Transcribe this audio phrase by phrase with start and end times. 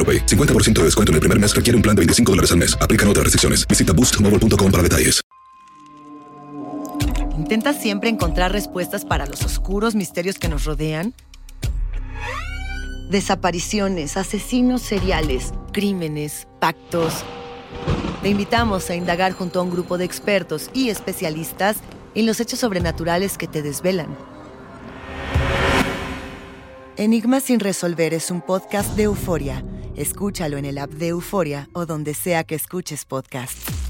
[0.00, 0.24] AroPay.
[0.24, 2.74] 50% de descuento en el primer mes requiere un plan de 25 dólares al mes.
[2.80, 3.68] Aplican otras restricciones.
[3.68, 5.20] Visita boostmobile.com para detalles.
[7.36, 11.14] ¿Intentas siempre encontrar respuestas para los oscuros misterios que nos rodean?
[13.10, 17.24] Desapariciones, asesinos seriales, crímenes, pactos.
[18.22, 21.78] Te invitamos a indagar junto a un grupo de expertos y especialistas
[22.14, 24.16] en los hechos sobrenaturales que te desvelan.
[26.96, 29.64] Enigma sin resolver es un podcast de euforia.
[29.96, 33.89] Escúchalo en el app de Euforia o donde sea que escuches podcast.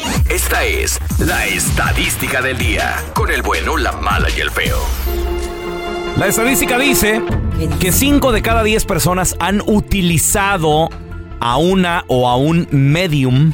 [0.31, 2.95] Esta es la estadística del día.
[3.13, 4.77] Con el bueno, la mala y el feo.
[6.17, 7.21] La estadística dice
[7.79, 10.89] que 5 de cada 10 personas han utilizado
[11.39, 13.53] a una o a un medium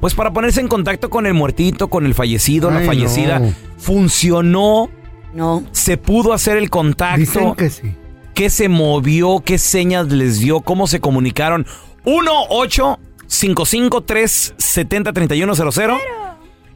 [0.00, 3.38] pues para ponerse en contacto con el muertito, con el fallecido, la fallecida.
[3.38, 3.52] no.
[3.78, 4.90] Funcionó,
[5.32, 5.62] No.
[5.72, 7.18] se pudo hacer el contacto.
[7.20, 7.94] Dicen que sí.
[8.34, 9.40] ¿Qué se movió?
[9.44, 10.60] ¿Qué señas les dio?
[10.60, 11.66] ¿Cómo se comunicaron?
[12.04, 12.98] 1 8
[13.34, 15.98] 55 3 70 31 00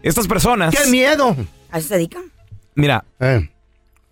[0.02, 0.74] Estas personas.
[0.74, 1.36] ¡Qué miedo!
[1.70, 2.22] ¿A eso se dedican?
[2.74, 3.48] Mira, Eh,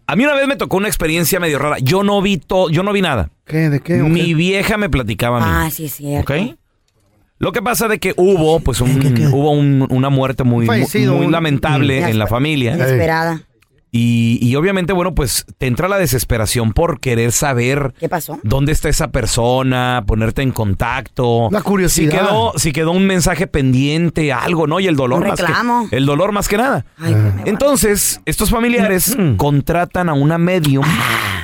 [0.07, 1.79] a mí una vez me tocó una experiencia medio rara.
[1.81, 3.31] Yo no vi todo, yo no vi nada.
[3.45, 3.69] ¿Qué?
[3.71, 4.01] ¿De qué?
[4.03, 5.67] ¿O Mi vieja me platicaba a mí.
[5.67, 6.33] Ah, sí, es cierto.
[6.33, 6.57] ¿Ok?
[7.39, 9.27] Lo que pasa de que hubo, pues, un- ¿Qué, qué, qué?
[9.27, 12.75] hubo un- una muerte muy, muy, Fallecido, muy un- lamentable en la familia.
[12.75, 13.43] Inesperada.
[13.97, 18.39] Y, y obviamente, bueno, pues te entra la desesperación por querer saber ¿Qué pasó?
[18.43, 21.49] dónde está esa persona, ponerte en contacto.
[21.51, 22.11] La curiosidad.
[22.13, 24.81] Si quedó, si quedó un mensaje pendiente, algo, ¿no?
[24.81, 25.89] Y el dolor Un más que reclamo.
[25.91, 26.85] el dolor más que nada.
[26.99, 30.85] Ay, Entonces, estos familiares contratan a una medium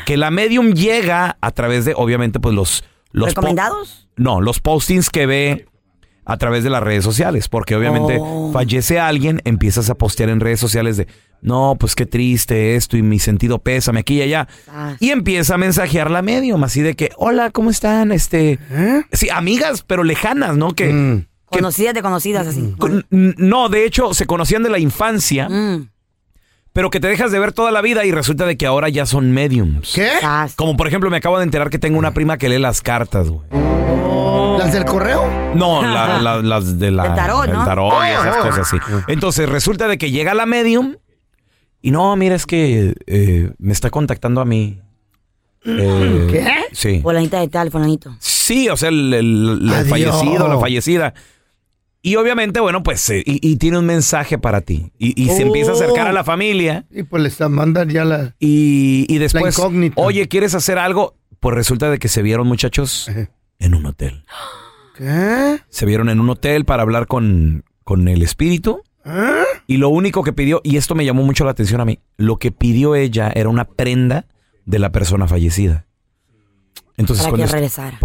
[0.05, 2.85] que la medium llega a través de, obviamente, pues los...
[3.13, 4.09] los ¿Recomendados?
[4.17, 5.67] no, los postings que ve
[6.25, 8.51] a través de las redes sociales, porque obviamente Oh.
[8.53, 11.07] fallece alguien, empiezas a postear en redes sociales de,
[11.43, 14.49] no, pues qué triste esto y mi sentido pésame aquí y allá.
[14.69, 14.95] Ah.
[15.01, 18.13] Y empieza a mensajear la medium, así de que, hola, ¿cómo están?
[18.13, 19.03] Este, ¿Eh?
[19.13, 20.73] sí, amigas, pero lejanas, ¿no?
[20.75, 21.27] Que, Mm.
[21.51, 22.75] que- Conocidas de conocidas, así.
[22.79, 25.89] con- no, de hecho, se conocían de la infancia, Mm.
[26.73, 29.05] pero que te dejas de ver toda la vida y resulta de que ahora ya
[29.05, 29.93] son mediums.
[29.95, 30.09] ¿Qué?
[30.57, 33.29] Como por ejemplo, me acabo de enterar que tengo una prima que lee las cartas,
[33.29, 33.43] güey.
[34.59, 35.25] ¿Las del correo?
[35.55, 37.61] No, la- la- las de la, Del tarot, ¿no?
[37.61, 38.43] el tarot y esas Oh.
[38.47, 38.77] cosas así.
[39.09, 40.97] Entonces resulta de que llega la medium
[41.83, 44.81] y no, mira, es que eh, me está contactando a mí.
[45.65, 46.47] Eh, ¿Qué?
[46.73, 47.01] Sí.
[47.03, 48.17] Fulanita de tal, fulanito.
[48.19, 49.89] Sí, o sea, el, el- el Adiós.
[49.89, 51.15] fallecido, la fallecida.
[52.05, 54.91] Y obviamente, bueno, pues, eh, y, y tiene un mensaje para ti.
[54.99, 58.35] Y, y se empieza a acercar a la familia Y pues les mandan ya la...
[58.41, 60.01] y, y después, incógnita.
[60.03, 61.15] oye, ¿quieres hacer algo?
[61.39, 63.09] Pues resulta de que se vieron muchachos
[63.61, 64.25] en un hotel.
[64.97, 65.61] ¿Qué?
[65.69, 68.83] Se vieron en un hotel para hablar con, con el espíritu.
[69.05, 69.43] ¿Eh?
[69.67, 72.37] Y lo único que pidió, y esto me llamó mucho la atención a mí, lo
[72.37, 74.27] que pidió ella era una prenda
[74.65, 75.87] de la persona fallecida.
[76.97, 77.37] Entonces, Para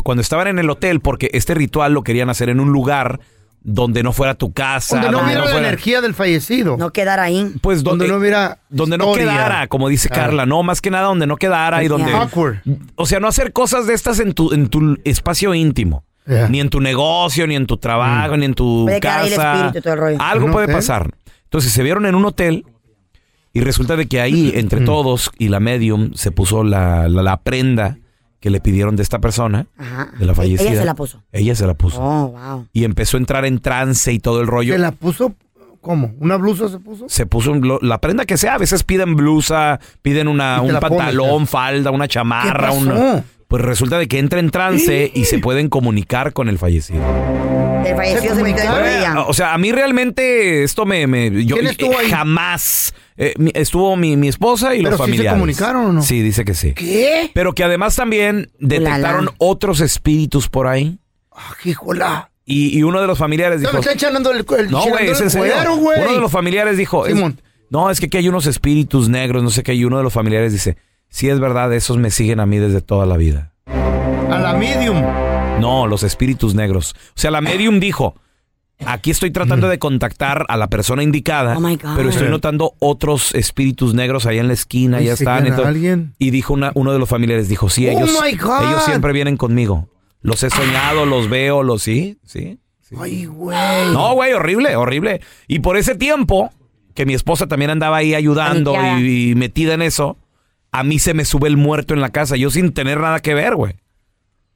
[0.03, 3.19] cuando, est- estaban en el hotel, porque este ritual lo querían hacer en un lugar
[3.61, 6.77] donde no fuera tu casa, Donde no hubiera la fuera- energía del fallecido.
[6.77, 7.51] No quedar ahí.
[7.61, 10.07] pues donde, donde no hubiera donde no quedara, como dice.
[10.09, 12.59] Carla, no, más que nada donde no quedara y donde Awkward.
[12.95, 16.05] o sea, no hacer cosas de estas en tu en tu espacio íntimo.
[16.27, 16.49] Yeah.
[16.49, 19.53] Ni en tu negocio, ni en tu trabajo, ni en tu Puede casa.
[19.67, 20.17] espíritu y todo el rollo.
[20.19, 20.75] Algo ¿En un puede hotel?
[20.75, 21.15] pasar.
[21.45, 22.65] Entonces se vieron en un hotel
[23.53, 27.37] y resulta de que ahí, entre todos y la medium, se puso la, la, la
[27.37, 27.97] prenda
[28.41, 30.11] que le pidieron de esta persona, Ajá.
[30.19, 30.69] de la fallecida.
[30.69, 31.23] Ella se la puso.
[31.31, 32.01] Ella se la puso.
[32.01, 32.67] Oh, wow.
[32.73, 34.73] Y empezó a entrar en trance y todo el rollo.
[34.73, 35.33] ¿Se la puso?
[35.81, 36.13] ¿Cómo?
[36.19, 37.05] ¿Una blusa se puso?
[37.07, 38.55] Se puso un la prenda que sea.
[38.55, 42.69] A veces piden blusa, piden una, un pones, pantalón, falda, una chamarra.
[42.71, 43.23] ¿Qué una-?
[43.47, 47.01] Pues resulta de que entra en trance y se pueden comunicar con el fallecido.
[47.85, 49.21] El fallecido se metió ella.
[49.27, 51.07] O sea, a mí realmente esto me...
[51.07, 52.09] me- yo, ¿Quién estuvo eh, ahí?
[52.11, 52.93] Jamás.
[53.15, 55.31] eh, mi- estuvo mi, mi esposa y ¿Pero los sí se familiares.
[55.33, 56.01] comunicaron o no?
[56.01, 56.73] Sí, dice que sí.
[56.73, 57.31] ¿Qué?
[57.33, 60.99] Pero que además también detectaron otros espíritus por ahí.
[61.31, 62.31] Ah, híjola.
[62.43, 63.73] Y, y uno de los familiares No dijo...
[63.75, 65.53] me está echando el, el No, güey, es en serio.
[65.81, 66.01] cuero.
[66.03, 67.39] Uno de los familiares dijo, es- Simón.
[67.69, 70.11] no, es que aquí hay unos espíritus negros, no sé qué, y uno de los
[70.11, 70.75] familiares dice,
[71.09, 73.53] sí es verdad, esos me siguen a mí desde toda la vida.
[73.65, 75.01] A la medium.
[75.59, 76.93] No, los espíritus negros.
[77.09, 78.15] O sea, la medium dijo,
[78.85, 81.95] aquí estoy tratando de contactar a la persona indicada, Oh, my God.
[81.95, 85.47] pero estoy notando otros espíritus negros allá en la esquina, ¿Y ya están.
[85.47, 86.13] entonces- alguien?
[86.19, 88.67] y dijo una- uno de los familiares, dijo, sí, Oh, ellos, my God.
[88.69, 89.89] ellos siempre vienen conmigo.
[90.21, 92.59] Los he soñado, los veo, los sí, sí.
[92.99, 93.91] Ay, güey.
[93.93, 95.21] No, güey, horrible, horrible.
[95.47, 96.51] Y por ese tiempo,
[96.93, 100.17] que mi esposa también andaba ahí ayudando y metida en eso,
[100.71, 103.33] a mí se me sube el muerto en la casa, yo sin tener nada que
[103.33, 103.75] ver, güey.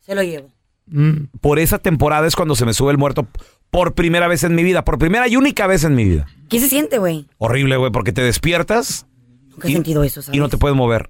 [0.02, 0.50] Se lo llevo.
[0.88, 1.26] Mm.
[1.40, 3.28] Por esa temporada es cuando se me sube el muerto
[3.70, 6.28] por primera vez en mi vida, por primera y única vez en mi vida.
[6.50, 7.28] ¿Qué se siente, güey?
[7.38, 9.06] Horrible, güey, porque te despiertas
[9.50, 10.36] Nunca he sentido eso, ¿sabes?
[10.36, 11.10] y no te puedes mover.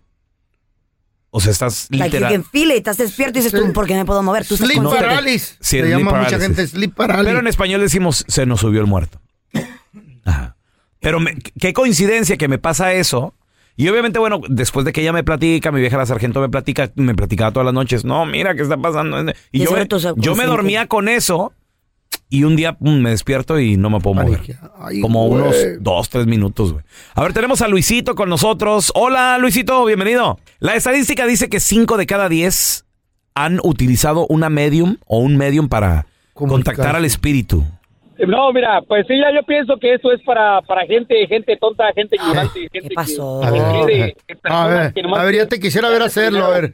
[1.34, 2.32] O sea, estás Like you literal.
[2.34, 4.46] can feel it, estás despierto y dices tú, ¿por qué me puedo mover?
[4.46, 5.08] Tú estás Sleep consciente.
[5.08, 5.58] paralysis.
[5.62, 7.28] Sí, Se sleep llama mucha gente sleep paralysis.
[7.28, 9.22] Pero en español decimos, se nos subió el muerto.
[10.26, 10.58] Ajá.
[11.00, 13.34] Pero me- qué coincidencia que me pasa eso.
[13.76, 16.92] Y obviamente, bueno, después de que ella me platica, mi vieja la sargento me platica,
[16.96, 19.32] me platicaba todas las noches, no, mira qué está pasando.
[19.52, 19.88] Y yo me,
[20.18, 21.54] yo me dormía con eso
[22.30, 24.58] y un día pum, me despierto y no me puedo mover.
[24.78, 25.42] Ay, Como güey.
[25.42, 26.84] unos dos, tres minutos, güey.
[27.14, 28.92] A ver, tenemos a Luisito con nosotros.
[28.96, 30.40] Hola, Luisito, bienvenido.
[30.60, 32.86] La estadística dice que 5 de cada 10
[33.36, 37.66] han utilizado una medium o un medium para contactar al espíritu.
[38.28, 41.92] No, mira, pues sí, ya yo pienso que esto es para, para gente, gente tonta,
[41.94, 43.40] gente ignorante, gente ¿Qué pasó?
[43.42, 46.46] que- A ver, a personas ver, que nomás a ver, ya te quisiera ver hacerlo,
[46.46, 46.74] a ver.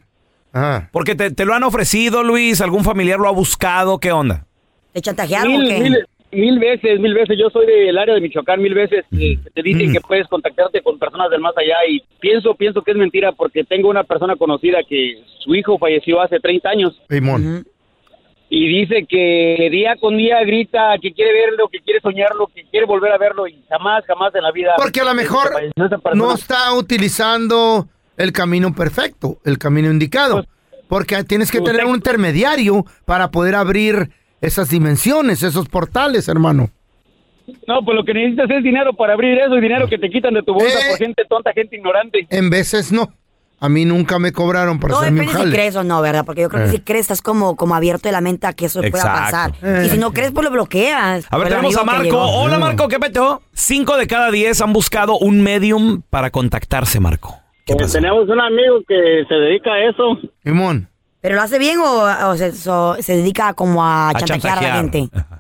[0.54, 0.90] Ajá.
[0.92, 4.46] Porque te, te lo han ofrecido, Luis, algún familiar lo ha buscado, ¿qué onda?
[4.94, 5.80] ¿Te chantajearon o Mil, qué?
[5.82, 7.38] mil, mil veces, mil veces.
[7.38, 9.06] Yo soy del área de Michoacán, mil veces.
[9.12, 9.64] y te Mm.
[9.64, 13.32] dicen que puedes contactarte con personas del más allá y pienso, pienso que es mentira
[13.34, 17.66] porque tengo una persona conocida que su hijo falleció hace 30 años Simón.
[18.50, 22.86] Y dice que día con día grita que quiere verlo, que quiere soñarlo, que quiere
[22.86, 24.74] volver a verlo y jamás, jamás en la vida.
[24.78, 25.50] Porque a lo mejor
[26.14, 30.46] no está utilizando el camino perfecto, el camino indicado.
[30.88, 34.10] Porque tienes que Pues, tener un intermediario para poder abrir
[34.40, 36.70] esas dimensiones, esos portales, hermano.
[37.68, 40.34] No, pues lo que necesitas es dinero para abrir eso y dinero que te quitan
[40.34, 40.90] de tu bolsa Eh.
[40.90, 42.28] por gente tonta, gente ignorante.
[42.30, 43.12] En veces no.
[43.60, 45.56] A mí nunca me cobraron para No hacer mi depende si jale.
[45.56, 46.24] crees o no, ¿verdad?
[46.26, 46.74] Porque yo creo que Eh.
[46.74, 49.54] si crees estás como, como abierto de la mente a que eso pueda pasar.
[49.64, 49.84] Eh.
[49.86, 51.26] Y si no crees, pues lo bloqueas.
[51.32, 52.18] A ver, tenemos a Marco.
[52.20, 53.42] Hola, Marco, ¿qué peteo?
[53.54, 57.36] Cinco de cada diez han buscado un medium para contactarse, Marco.
[57.66, 60.20] ¿Qué Pues tenemos un amigo que se dedica a eso.
[60.44, 60.88] Simón.
[61.20, 64.62] ¿Pero lo hace bien o, o se, so- se dedica como a, A chantajear a
[64.62, 65.10] la chantajear.
[65.10, 65.40] gente?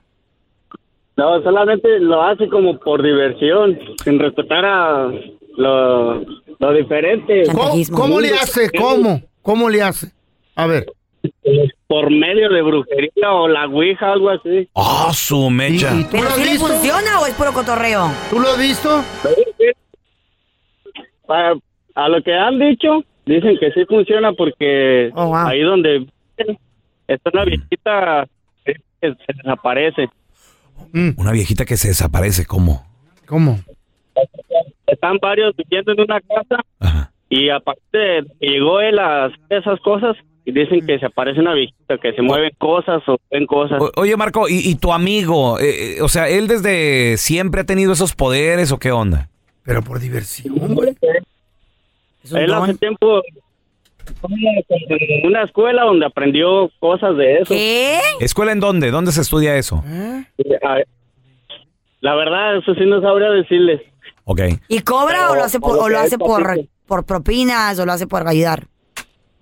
[1.16, 5.08] No, solamente lo hace como por diversión, sin respetar a
[5.58, 6.22] lo,
[6.60, 7.44] lo diferente.
[7.48, 8.70] ¿Cómo, cómo le hace?
[8.72, 9.22] ¿Cómo?
[9.42, 10.12] ¿Cómo le hace?
[10.56, 10.86] A ver.
[11.88, 14.68] Por medio de brujería o la ouija, algo así.
[14.74, 15.94] Oh, su mecha.
[15.96, 16.68] ¿Y- y tú ¿Pero le visto?
[16.68, 18.12] funciona o es puro cotorreo?
[18.30, 19.04] ¿Tú lo has visto?
[21.26, 21.56] Para-
[21.96, 25.48] a lo que han dicho, dicen que sí funciona porque Oh, wow.
[25.48, 26.08] ahí donde
[27.08, 28.28] está una viejita
[28.66, 30.10] que se desaparece.
[30.94, 32.86] Mm, Una viejita que se desaparece, ¿cómo?
[33.26, 33.60] ¿Cómo?
[34.88, 37.12] Están varios viviendo en una casa Ajá.
[37.29, 40.15] y aparte llegó él a hacer esas cosas
[40.46, 43.82] y dicen que se aparece una viejita, que se mueven cosas o ven cosas.
[43.82, 45.60] O- oye, Marco, ¿y, y tu amigo?
[45.60, 49.27] Eh, eh, o sea, ¿él desde siempre ha tenido esos poderes o qué onda?
[49.63, 50.96] Pero por diversión, güey.
[52.34, 52.77] Él hace don.
[52.77, 53.22] tiempo
[54.29, 57.53] en una escuela donde aprendió cosas de eso.
[57.53, 58.00] ¿Qué?
[58.22, 58.89] ¿Escuela en dónde?
[58.91, 59.84] ¿Dónde se estudia eso?
[60.63, 60.77] A-
[62.00, 63.82] La verdad, eso sí no sabría decirles.
[64.30, 64.42] Ok.
[64.68, 68.08] ¿Y cobra o lo hace por, o lo hace por, por propinas o lo hace
[68.08, 68.68] por ayudar?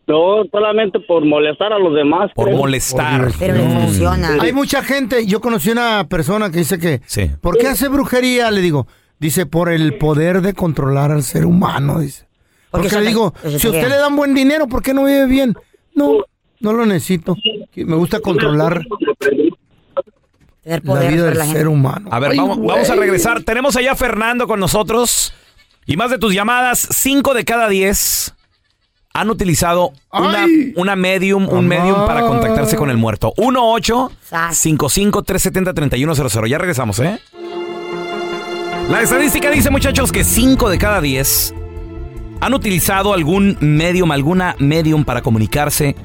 [0.08, 2.30] No, solamente por molestar a los demás.
[2.36, 2.58] Por creo.
[2.60, 3.32] molestar.
[3.40, 4.38] Pero le funciona.
[4.40, 7.32] Hay mucha gente, yo conocí una persona que dice que, Sí.
[7.42, 8.52] ¿por qué hace brujería?
[8.52, 8.86] Le digo,
[9.18, 12.28] dice, por el poder de controlar al ser humano, dice.
[12.70, 15.26] Porque Porque le digo, si a usted le dan buen dinero, ¿por qué no vive
[15.26, 15.56] bien?
[15.96, 16.20] No,
[16.60, 17.36] no lo necesito.
[17.76, 18.84] Me gusta controlar
[20.66, 21.60] Tener la vida sobre del la gente.
[21.60, 22.10] ser humano.
[22.12, 23.44] A ver, Ay, vamos, a regresar.
[23.44, 25.34] Tenemos allá a Fernando con nosotros.
[25.86, 28.34] Y más de tus llamadas, 5 de cada 10
[29.14, 30.46] han utilizado una,
[30.76, 31.84] una medium, un Mamá.
[31.84, 33.34] medium para contactarse con el muerto.
[33.38, 33.76] 1
[34.28, 34.58] Sas.
[34.58, 37.20] 55 370 3100 Ya regresamos, ¿eh?
[38.90, 41.54] La estadística dice, muchachos, que 5 de cada 10
[42.42, 45.96] han utilizado algún medium, alguna medium para comunicarse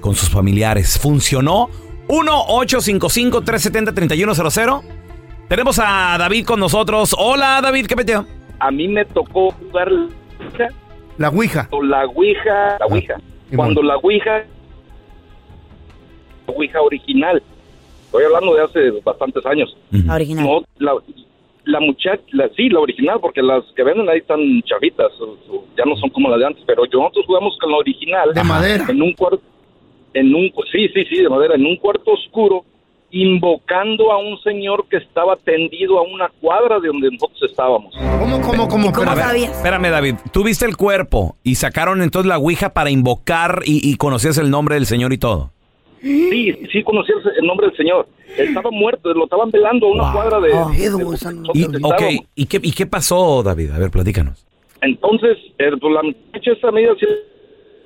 [0.00, 0.98] con sus familiares.
[0.98, 1.70] ¿Funcionó?
[2.08, 4.82] 1-855-370-3100.
[5.48, 7.14] Tenemos a David con nosotros.
[7.18, 8.26] Hola, David, ¿qué peteo?
[8.60, 9.88] a mí me tocó jugar
[11.16, 11.68] la Ouija, La Ouija.
[11.70, 13.14] la Ouija, la Ouija.
[13.48, 13.66] Simón.
[13.66, 14.44] Cuando la Ouija,
[16.48, 17.40] la Ouija original,
[18.06, 19.76] estoy hablando de hace bastantes años.
[19.92, 20.44] La original.
[20.44, 20.92] No, la,
[21.66, 25.64] la muchacha, la- sí, la original, porque las que venden ahí están chavitas, o- o
[25.76, 28.34] ya no son como las de antes, pero yo- nosotros jugamos con la original.
[28.34, 28.86] De madera.
[28.88, 29.40] En un cuarto,
[30.14, 32.64] en un, cu- sí, sí, sí, de madera, en un cuarto oscuro,
[33.10, 37.94] invocando a un señor que estaba tendido a una cuadra de donde nosotros estábamos.
[37.96, 38.88] ¿Cómo, cómo, cómo?
[38.88, 39.18] ¿Y cómo Espérame.
[39.28, 39.56] sabías?
[39.56, 40.14] Espérame, David.
[40.32, 44.50] Tú viste el cuerpo y sacaron entonces la Ouija para invocar y, y conocías el
[44.50, 45.50] nombre del señor y todo.
[46.00, 48.06] Sí, sí conocía el, el nombre del señor.
[48.36, 50.12] Estaba muerto, lo estaban velando a una Wow.
[50.12, 50.52] cuadra de...
[50.52, 52.42] Oh, de- Edu, de- Y.
[52.42, 53.70] ¿y qué, ¿y qué pasó, David?
[53.72, 54.44] A ver, platícanos.
[54.80, 56.90] Entonces, eh, pues la muchacha esa media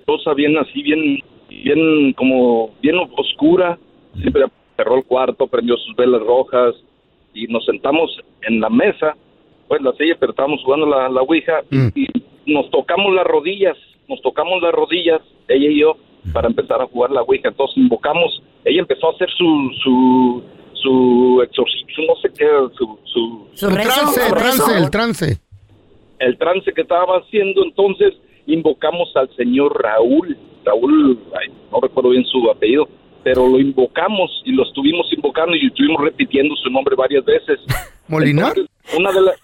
[0.07, 1.21] cosa bien así, bien,
[1.65, 3.79] bien como, bien oscura,
[4.21, 4.45] siempre
[4.77, 6.75] cerró el cuarto, prendió sus velas rojas
[7.35, 8.11] y nos sentamos
[8.43, 9.17] en la mesa,
[9.69, 11.89] pues la silla, pero estábamos jugando la, la ouija Mm.
[11.95, 12.07] y
[12.53, 13.77] nos tocamos las rodillas,
[14.09, 15.97] nos tocamos las rodillas, ella y yo,
[16.33, 17.49] para empezar a jugar la ouija.
[17.49, 20.43] Entonces invocamos, ella empezó a hacer su, su,
[20.75, 24.65] su exorcismo, no sé qué, su, su, Su El rezo, trance, su el rezo.
[24.65, 25.41] trance, el trance.
[26.19, 28.15] el trance que estaba haciendo, entonces
[28.47, 32.88] invocamos al señor Raúl, Raúl, ay, no recuerdo bien su apellido,
[33.23, 37.61] pero lo invocamos y lo estuvimos invocando y estuvimos repitiendo su nombre varias veces.
[38.09, 38.52] ¿Molinar?
[38.57, 39.37] Entonces, una de las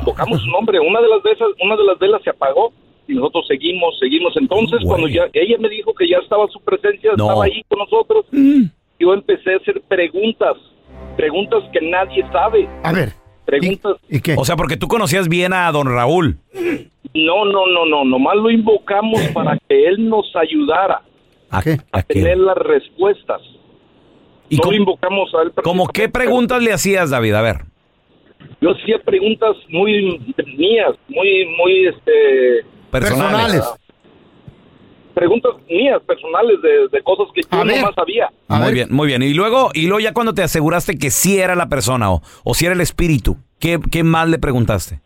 [0.00, 2.72] invocamos su nombre, una de las veces, una de las velas se apagó
[3.08, 4.36] y nosotros seguimos, seguimos.
[4.36, 4.86] Entonces, Güey.
[4.88, 7.24] cuando ya ella me dijo que ya estaba su presencia, No.
[7.24, 8.26] estaba ahí con nosotros,
[8.98, 10.56] yo empecé a hacer preguntas,
[11.16, 13.08] preguntas que nadie sabe, A ver.
[13.50, 14.34] Preguntas ¿Y, y qué?
[14.38, 16.38] O sea, porque tú conocías bien a don Raúl.
[17.14, 21.02] No, no, no, no, nomás lo invocamos para que él nos ayudara
[21.50, 21.78] ¿A, ¿Qué?
[21.92, 22.14] a a qué?
[22.14, 23.40] tener las respuestas.
[24.48, 25.52] ¿Y no cómo, lo invocamos a él.
[25.62, 27.34] cómo qué preguntas le hacías, David?
[27.34, 27.56] A ver.
[28.60, 30.18] Yo hacía preguntas muy
[30.56, 33.62] mías, muy, muy, este, Personales.
[33.62, 33.80] Personales.
[35.14, 37.76] Preguntas mías, personales, de, de cosas que A yo ver.
[37.80, 38.28] nomás sabía.
[38.48, 38.74] A muy ver.
[38.74, 39.22] bien, muy bien.
[39.22, 42.54] Y luego, y luego ya cuando te aseguraste que sí era la persona o, o
[42.54, 45.00] si era el espíritu, ¿qué, qué más le preguntaste?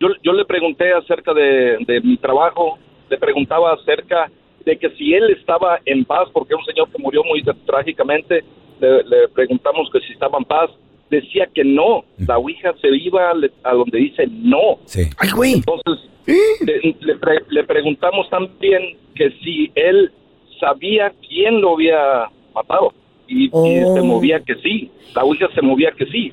[0.00, 4.30] Yo, yo le pregunté acerca de, de mi trabajo, le preguntaba acerca
[4.64, 8.44] de que si él estaba en paz, porque un señor que murió muy trágicamente,
[8.80, 10.70] le, le preguntamos que si estaba en paz,
[11.08, 14.78] decía que no, la Ouija se iba le- a donde dice no.
[14.84, 15.02] Sí.
[15.18, 15.52] Ay, güey.
[15.54, 20.10] Entonces, le, le pre- le preguntamos también que si él
[20.60, 22.92] sabía quién lo había matado.
[23.28, 23.94] Y, y Oh.
[23.94, 26.32] se movía que sí, la Ouija se movía que sí.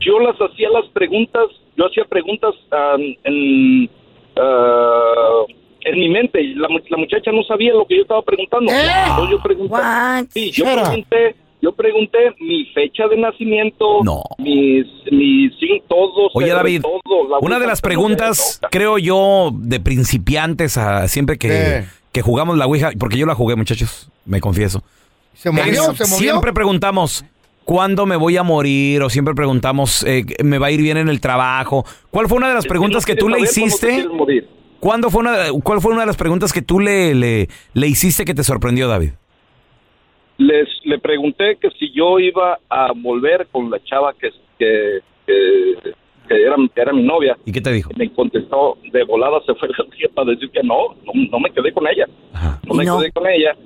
[0.00, 1.44] Yo las hacía las preguntas,
[1.76, 3.88] yo hacía preguntas ah, en,
[4.36, 5.44] ah,
[5.84, 6.40] en mi mente.
[6.42, 8.72] y La, la muchacha no sabía lo que yo estaba preguntando.
[8.72, 8.76] ¿Eh?
[9.08, 10.24] Entonces yo pregunté, What?
[10.30, 14.22] sí, yo pregunté, yo pregunté mi fecha de nacimiento, No.
[14.38, 16.28] mis, mis, sí, todo.
[16.34, 21.48] Oye, David, todo, la una de las preguntas, creo yo, de principiantes a siempre que,
[21.78, 21.86] Eh.
[22.12, 24.82] que jugamos la Ouija, porque yo la jugué, muchachos, me confieso.
[25.34, 25.64] ¿Se movió?
[25.72, 26.18] Es- ¿Se movió?
[26.18, 27.24] Siempre preguntamos,
[27.64, 29.00] ¿cuándo me voy a morir?
[29.02, 31.86] O siempre preguntamos, eh, ¿me va a ir bien en el trabajo?
[32.10, 33.70] ¿Cuál fue una de las preguntas que tú le ¿Quieres saber
[34.08, 34.48] cuándo te hiciste?
[34.80, 38.24] ¿Cuándo fue una, ¿Cuál fue una de las preguntas que tú le, le, le hiciste
[38.24, 39.10] que te sorprendió, David?
[40.38, 45.94] Les, le pregunté que si yo iba a volver con la chava que, que, que,
[46.28, 47.36] que era, que era mi novia.
[47.46, 47.90] ¿Y qué te dijo?
[47.94, 51.40] Y me contestó de volada, se fue el día para decir que no, no, no
[51.40, 52.06] me quedé con ella.
[52.34, 52.60] Ajá.
[52.66, 52.98] No ¿Y me no?
[52.98, 53.56] quedé con ella.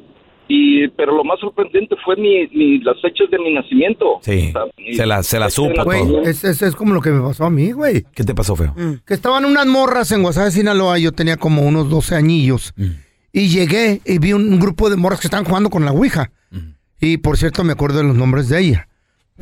[0.48, 4.18] Y, pero lo más sorprendente fue mi, mi- las fechas de mi nacimiento.
[4.22, 7.20] Sí, mi se la- se la supo Güey, es, es, es como lo que me
[7.20, 8.04] pasó a mí, güey.
[8.14, 8.72] ¿Qué te pasó, feo?
[9.04, 11.00] Que estaban unas morras en Guasave, Sinaloa.
[11.00, 12.74] Yo tenía como unos 12 añillos.
[13.32, 16.30] Y llegué y vi un, un grupo de morras que estaban jugando con la Ouija.
[17.00, 18.88] Y por cierto, me acuerdo de los nombres de ella.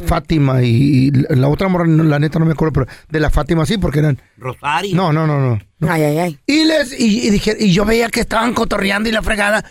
[0.07, 0.67] Fátima y,
[1.07, 3.79] y la otra morra, no, la neta no me acuerdo, pero de la Fátima sí,
[3.79, 4.21] porque eran...
[4.37, 4.97] Rosario.
[4.97, 5.61] No, no, no, no.
[5.89, 6.39] Ay, ay, ay.
[6.47, 9.65] Y les y, y dije, y yo veía que estaban cotorreando y la fregada.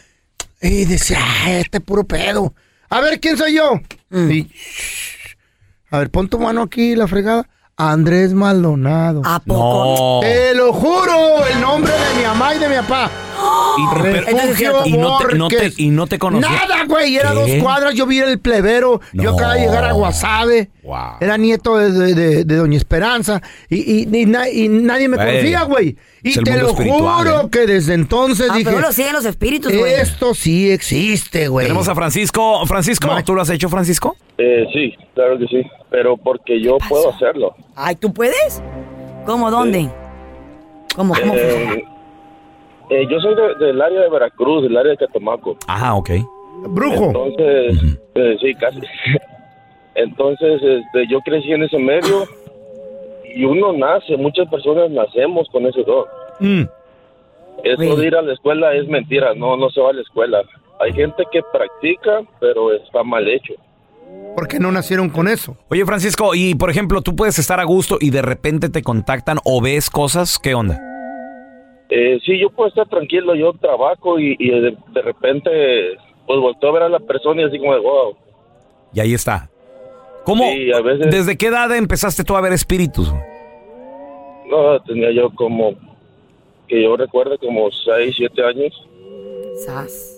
[0.62, 2.54] Y decía, "Ah, este puro pedo.
[2.90, 3.82] A ver, ¿quién soy yo?
[4.12, 5.36] Y, shh,
[5.92, 7.50] a ver, pon tu mano aquí, la fregada.
[7.76, 9.24] Andrés Maldonado.
[9.26, 10.22] ¿A poco?
[10.22, 10.28] No.
[10.28, 13.12] Te lo juro, el nombre de mi mamá y de mi papá.
[13.76, 15.80] Y, pero- y no te, no te- Borges.
[15.80, 16.50] y no te conocía.
[16.50, 17.36] Nada, güey, era ¿Qué?
[17.36, 20.98] dos cuadras, yo vi el plebero, yo acababa de llegar a Guasave, Wow.
[21.22, 25.18] era nieto de, de- de- de Doña Esperanza, y, y- y na- y nadie me
[25.18, 25.98] Güey, conocía, güey.
[26.22, 27.50] Y te lo juro ¿eh?
[27.52, 29.94] que desde entonces Ah, dije, pero lo siguen los espíritus, güey.
[29.94, 31.66] esto sí existe, güey.
[31.66, 32.66] Tenemos a Francisco.
[32.66, 34.16] Francisco, ¿tú lo has hecho, Francisco?
[34.38, 37.56] Eh, sí, claro que sí, pero porque yo puedo hacerlo.
[37.76, 38.62] Ay, ¿tú puedes?
[39.26, 39.50] ¿Cómo?
[39.52, 39.90] ¿Dónde?
[40.96, 41.14] ¿Cómo?
[41.14, 41.34] ¿Cómo?
[41.36, 41.84] Eh,
[42.96, 45.58] eh, yo soy de- del área de Veracruz, del área de Catemaco.
[45.68, 46.10] Ah, ok.
[46.70, 47.06] Brujo.
[47.08, 48.80] Entonces, eh, sí, casi.
[49.96, 52.26] Entonces, este, yo crecí en ese medio
[53.36, 56.06] y uno nace, muchas personas nacemos con ese don.
[56.40, 56.64] Mm.
[57.64, 60.42] Eso de ir a la escuela es mentira, no, no se va a la escuela.
[60.80, 63.54] Hay gente que practica, pero está mal hecho.
[64.36, 65.56] Porque no nacieron con eso.
[65.70, 69.38] Oye, Francisco, y por ejemplo, tú puedes estar a gusto y de repente te contactan
[69.46, 70.82] o ves cosas, ¿qué onda?
[71.90, 75.50] Eh, sí, yo puedo estar tranquilo, yo trabajo y, y de, de repente,
[76.26, 78.16] pues volteo a ver a la persona y así como de, wow.
[78.94, 79.50] Y ahí está.
[80.26, 80.50] ¿Cómo?
[80.52, 83.14] Sí, a veces- ¿Desde qué edad empezaste tú a ver espíritus?
[84.50, 85.74] No, tenía yo como,
[86.68, 88.88] que yo recuerdo como 6, 7 años.
[89.66, 90.10] Sas.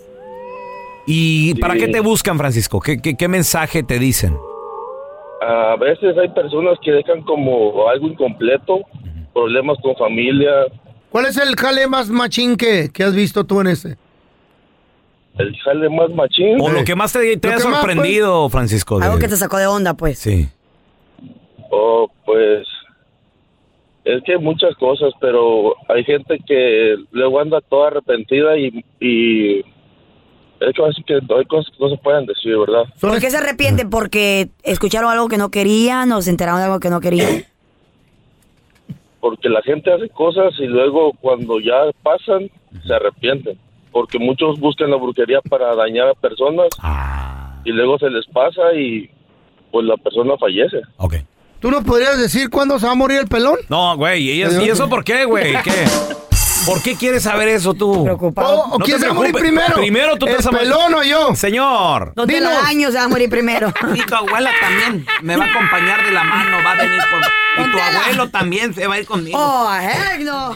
[1.08, 1.60] ¿Y Sí.
[1.62, 2.80] para qué te buscan, Francisco?
[2.80, 4.36] ¿Qué, qué, qué mensaje te dicen?
[5.42, 8.80] A veces hay personas que dejan como algo incompleto,
[9.34, 10.52] problemas con familia,
[11.16, 13.96] ¿Cuál es el jale más machín que, que has visto tú en ese?
[15.38, 16.60] el jale más machín.
[16.60, 19.00] O lo que más te, ha más, sorprendido, Francisco.
[19.00, 20.20] de- Algo que te sacó de onda, pues.
[20.20, 20.50] Sí.
[21.72, 22.68] Oh, pues
[24.04, 30.74] es que muchas cosas, pero hay gente que luego anda toda arrepentida y, y es
[30.76, 32.84] que así que hay cosas que no se pueden decir, ¿verdad?
[33.00, 33.90] ¿Por qué se arrepienten?
[33.90, 37.46] ¿Porque escucharon algo que no querían o se enteraron de algo que no querían?
[39.26, 41.74] Porque la gente hace cosas y luego cuando ya
[42.04, 42.48] pasan
[42.86, 43.58] se arrepienten,
[43.92, 48.62] porque muchos buscan la brujería para dañar a personas Ah, y luego se les pasa
[48.76, 49.10] y
[49.72, 50.78] pues la persona fallece.
[50.98, 51.16] ok.
[51.60, 53.58] ¿Tú nos podrías decir cuándo se va a morir el pelón?
[53.68, 55.54] No, güey, ¿y, es- y eso por qué, güey?
[55.64, 55.72] ¿Qué?
[56.66, 58.04] ¿Por qué quieres saber eso tú?
[58.04, 58.48] Preocupado.
[58.56, 59.62] ¿O, o No quién te se va a morir preocupes.
[59.62, 59.76] primero?
[59.82, 60.68] Primero tú te ¿El vas a morir.
[60.70, 61.36] pelón o yo?
[61.36, 62.14] Señor.
[62.16, 62.50] Don Dinos.
[62.50, 63.74] Telaraño se va a morir primero.
[63.96, 67.66] Y tu abuela también me va a acompañar de la mano, va a venir por...
[67.66, 69.38] Y tu abuelo también se va a ir conmigo.
[69.40, 70.56] ¡Oh, heck no!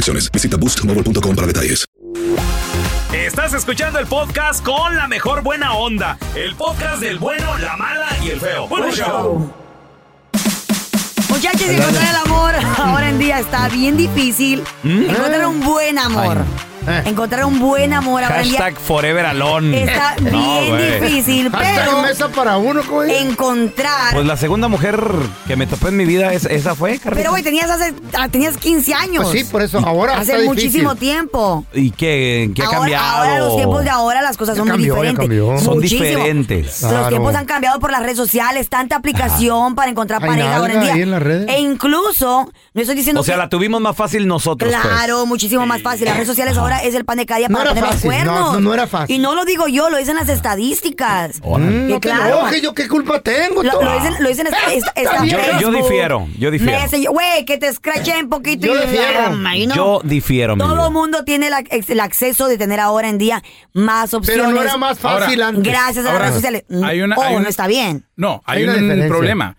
[0.00, 0.30] restricciones.
[0.30, 1.86] Visita boostmobile.com para detalles.
[3.12, 6.16] Estás escuchando el podcast con la mejor buena onda.
[6.34, 8.68] El podcast del bueno, la mala y el feo.
[8.68, 9.52] Bueno, show.
[11.28, 14.62] Muchachos, encontrar el amor ahora en día está bien difícil.
[14.82, 15.10] ¿Mm?
[15.10, 16.38] Encontrar un buen amor.
[16.38, 16.69] Ay.
[17.04, 19.82] Encontrar un buen amor ahora en día Hashtag forever alone.
[19.84, 21.00] está No, bien güey.
[21.00, 23.14] difícil, pero mesa para uno, güey.
[23.16, 24.14] encontrar.
[24.14, 25.00] Pues la segunda mujer
[25.46, 27.16] que me topé en mi vida, es- esa fue, Carlita.
[27.16, 29.24] pero güey, tenías hace ah, tenías 15 años.
[29.24, 31.14] Pues sí, por eso ahora Hace está muchísimo difícil.
[31.16, 31.64] tiempo.
[31.74, 33.16] ¿Y qué, qué ha ahora, cambiado?
[33.16, 35.38] ahora los tiempos de ahora las cosas Ya son cambió, muy ya diferentes.
[35.38, 35.64] cambió.
[35.64, 36.02] Son Muchísimo.
[36.04, 36.82] diferentes.
[36.82, 37.08] Los Claro.
[37.08, 40.78] tiempos han cambiado por las redes sociales, tanta aplicación para encontrar Hay pareja ahora en
[40.78, 40.94] nalga día.
[40.94, 41.48] ahí en las redes.
[41.48, 44.82] E incluso, no estoy diciendo O sea, que- la tuvimos más fácil nosotros, pues.
[44.86, 46.06] Claro, muchísimo más fácil.
[46.06, 47.94] Las redes sociales ahora es el pan de cada día No para era tener los
[48.02, 48.52] fácil, no, cuernos.
[48.54, 49.16] no, no era fácil.
[49.16, 51.40] Y no lo digo yo, lo dicen las estadísticas.
[51.42, 52.50] Mm, Que no te claro.
[52.62, 53.62] yo qué culpa tengo.
[53.62, 55.38] Lo, lo dicen, lo dicen esta, esta- esta bien.
[55.60, 57.12] Yo- difiero, yo difiero.
[57.12, 59.30] Güey, que te escrachen poquito Yo y difiero.
[59.36, 59.74] No.
[59.74, 64.12] Yo difiero, Todo el mundo tiene la- el acceso de tener ahora en día más
[64.14, 64.42] opciones.
[64.44, 65.72] Pero no era más fácil Ahora, antes.
[65.72, 66.64] Gracias a las redes sociales.
[66.84, 68.04] hay una- Oh, hay no está bien.
[68.16, 69.56] No, hay, un problema.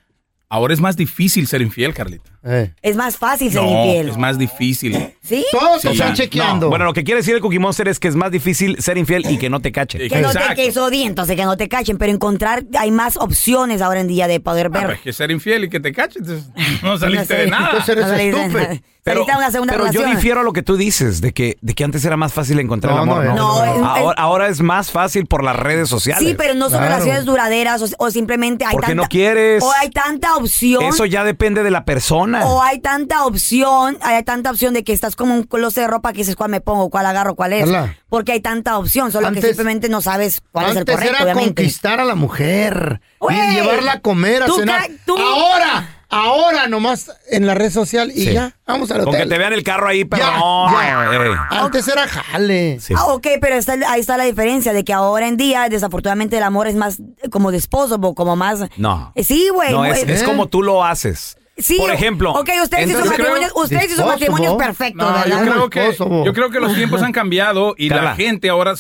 [0.54, 2.30] Ahora es más difícil ser infiel, Carlita.
[2.44, 2.74] Eh.
[2.82, 4.10] Es más fácil ser No, infiel.
[4.10, 5.14] es más difícil.
[5.24, 5.46] ¿Sí?
[5.50, 6.14] Todos Sí, están ya.
[6.14, 6.68] chequeando.
[6.68, 9.24] Bueno, lo que quiere decir el Cookie Monster es que es más difícil ser infiel
[9.32, 10.10] y que no te cachen.
[10.10, 13.16] Que no te que eso di, entonces que no te cachen, pero encontrar hay más
[13.16, 14.86] opciones ahora en día de poder Ah, ver.
[14.88, 16.50] pues que ser infiel y que te cachen, entonces
[16.84, 17.70] no saliste de nada.
[17.78, 18.82] Entonces eres estúpido.
[19.04, 22.18] Pero, pero yo difiero a lo que tú dices, de que, de que antes era
[22.18, 23.26] más fácil encontrar No, el amor.
[23.26, 23.34] no,
[23.66, 26.24] No, no, ahora, ahora es más fácil por las redes sociales.
[26.28, 26.94] Sí, pero no son Claro.
[26.94, 29.64] relaciones duraderas o, o simplemente hay Porque tanta no quieres.
[29.64, 32.46] o hay tanta opción Eso ya depende de la persona.
[32.46, 36.12] o hay tanta opción, hay tanta opción de que estás como un closet de ropa
[36.12, 37.68] que dices cuál me pongo, cuál agarro, cuál es,
[38.08, 41.24] porque hay tanta opción, solo que simplemente no sabes cuál es el Antes correcto, era
[41.24, 41.56] obviamente.
[41.64, 44.88] conquistar a la mujer Güey, y llevarla a comer, a cenar.
[45.08, 48.34] tú- Ahora, ahora nomás en la red social y Sí.
[48.34, 49.30] ya, vamos al Con que hotel.
[49.30, 50.72] te vean el carro ahí, pero Ya, no.
[50.72, 51.16] ya.
[51.26, 51.36] eh.
[51.52, 52.80] Antes era jale.
[52.80, 52.94] Sí.
[52.96, 56.44] Ah, ok, pero está- ahí está la diferencia de que ahora en día, desafortunadamente, el
[56.44, 58.60] amor es más eh, como disposable, como más...
[58.78, 59.12] No.
[59.16, 59.72] Eh, Sí, güey.
[59.72, 61.38] No, es, como tú lo haces.
[61.58, 62.32] Sí, Por ejemplo.
[62.32, 64.30] Ok, ustedes y sus entonces- matrimonios, ustedes y sus Disposable.
[64.30, 65.42] matrimonios perfectos, No, yo ¿verdad?
[65.54, 65.96] creo, que,
[66.26, 68.04] yo creo que los tiempos han cambiado y Carla.
[68.12, 68.74] la gente ahora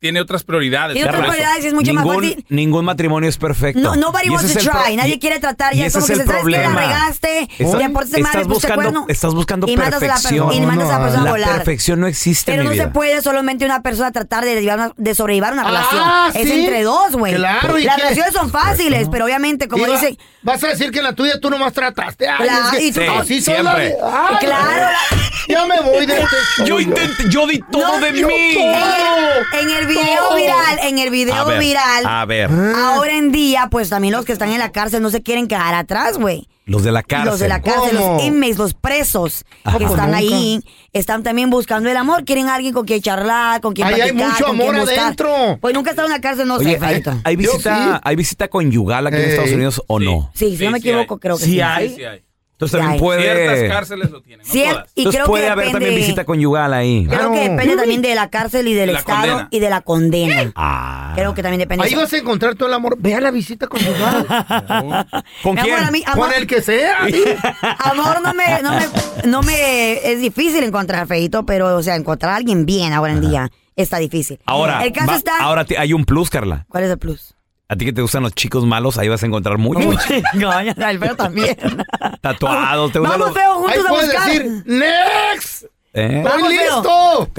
[0.00, 0.94] tiene otras prioridades.
[0.94, 2.44] Tiene otras prioridades y es mucho más ningún, fácil.
[2.48, 3.80] ningún matrimonio es perfecto.
[3.80, 4.96] No, nobody Y wants to es try.
[4.96, 5.74] Nadie y- quiere tratar.
[5.74, 7.48] Ya ese como es que el se sabes que la regaste.
[7.58, 9.04] Estás- ya por ese madre estás puse buscando- cuerno.
[9.08, 10.52] estás buscando y mandas a la perfección.
[10.54, 11.54] Y mandas a la No, persona a La volar.
[11.56, 12.84] perfección no existe, Pero mi no vida.
[12.84, 16.02] se puede solamente una persona tratar de, llevar una- de sobrellevar una relación.
[16.02, 16.60] Ah, es ¿sí?
[16.60, 17.34] entre dos, güey.
[17.34, 18.02] Claro, ¿y Las qué?
[18.02, 21.50] relaciones son fáciles, pero obviamente, como dicen, Vas a decir que en la tuya tú
[21.50, 22.24] nomás trataste.
[22.24, 23.94] Es y tú- así siempre.
[24.40, 24.96] Claro,
[25.48, 26.36] Ya me voy de este
[26.66, 28.20] Yo intenté, yo di todo de mí.
[28.22, 29.60] todo.
[29.60, 30.36] en el video Todo.
[30.36, 32.50] viral, en el video A ver, viral, a ver.
[32.76, 35.74] ahora en día, pues también los que están en la cárcel no se quieren quedar
[35.74, 36.48] atrás, güey.
[36.66, 37.30] Los de la cárcel.
[37.30, 38.14] Los de la cárcel, ¿Cómo?
[38.18, 39.78] los inmates, los presos Ajá.
[39.78, 40.60] que Pues están ahí,
[40.92, 42.24] están también buscando el amor.
[42.24, 45.58] Quieren a alguien con quien charlar, con quien Ahí hay mucho con amor adentro.
[45.60, 48.00] Pues nunca he estado en la cárcel, no Oye, sé, ¿hay, visita, sí.
[48.04, 49.22] ¿hay visita conyugal aquí en.
[49.24, 50.30] Estados Unidos o no?
[50.34, 51.20] Sí, si Sí, no me sí equivoco, hay.
[51.20, 51.60] creo que Sí sí.
[51.60, 51.88] hay.
[51.88, 52.22] Sí, sí hay.
[52.60, 53.22] Entonces también puede.
[53.22, 54.88] Ciertas cárceles lo tienen, no Sí, todas.
[54.94, 57.06] y Entonces creo puede que haber depende, también visita conyugal ahí.
[57.06, 57.50] Creo que Claro.
[57.52, 59.48] depende también de la cárcel y del la estado condena.
[59.50, 60.52] y de la condena.
[60.56, 61.12] Ah.
[61.16, 61.84] Creo que también depende.
[61.86, 62.96] Ahí vas a encontrar todo el amor.
[62.98, 64.26] Ve a la visita conyugal.
[65.42, 65.74] ¿Con quién?
[65.74, 66.98] amor, a mí- amor- Con el que sea.
[67.78, 68.86] Amor, no me, no me,
[69.28, 73.20] no me, es difícil encontrar feito, pero, o sea, encontrar a alguien bien ahora en
[73.22, 74.38] día está difícil.
[74.46, 76.66] Ahora, el caso va- está, ahora te- hay un plus, Carla.
[76.68, 77.34] ¿cuál es el plus?
[77.72, 79.88] A ti que te gustan los chicos malos, ahí vas a encontrar mucho.
[80.32, 81.56] Coño, el feo también.
[82.20, 83.42] Tatuados, te gustan Vamos, los.
[83.42, 84.26] feo, Ahí juntos a puedes buscar.
[84.28, 85.64] decir, ¡Next!
[85.92, 86.22] ¿Eh?
[86.24, 87.30] ¡Estoy Vamos, listo!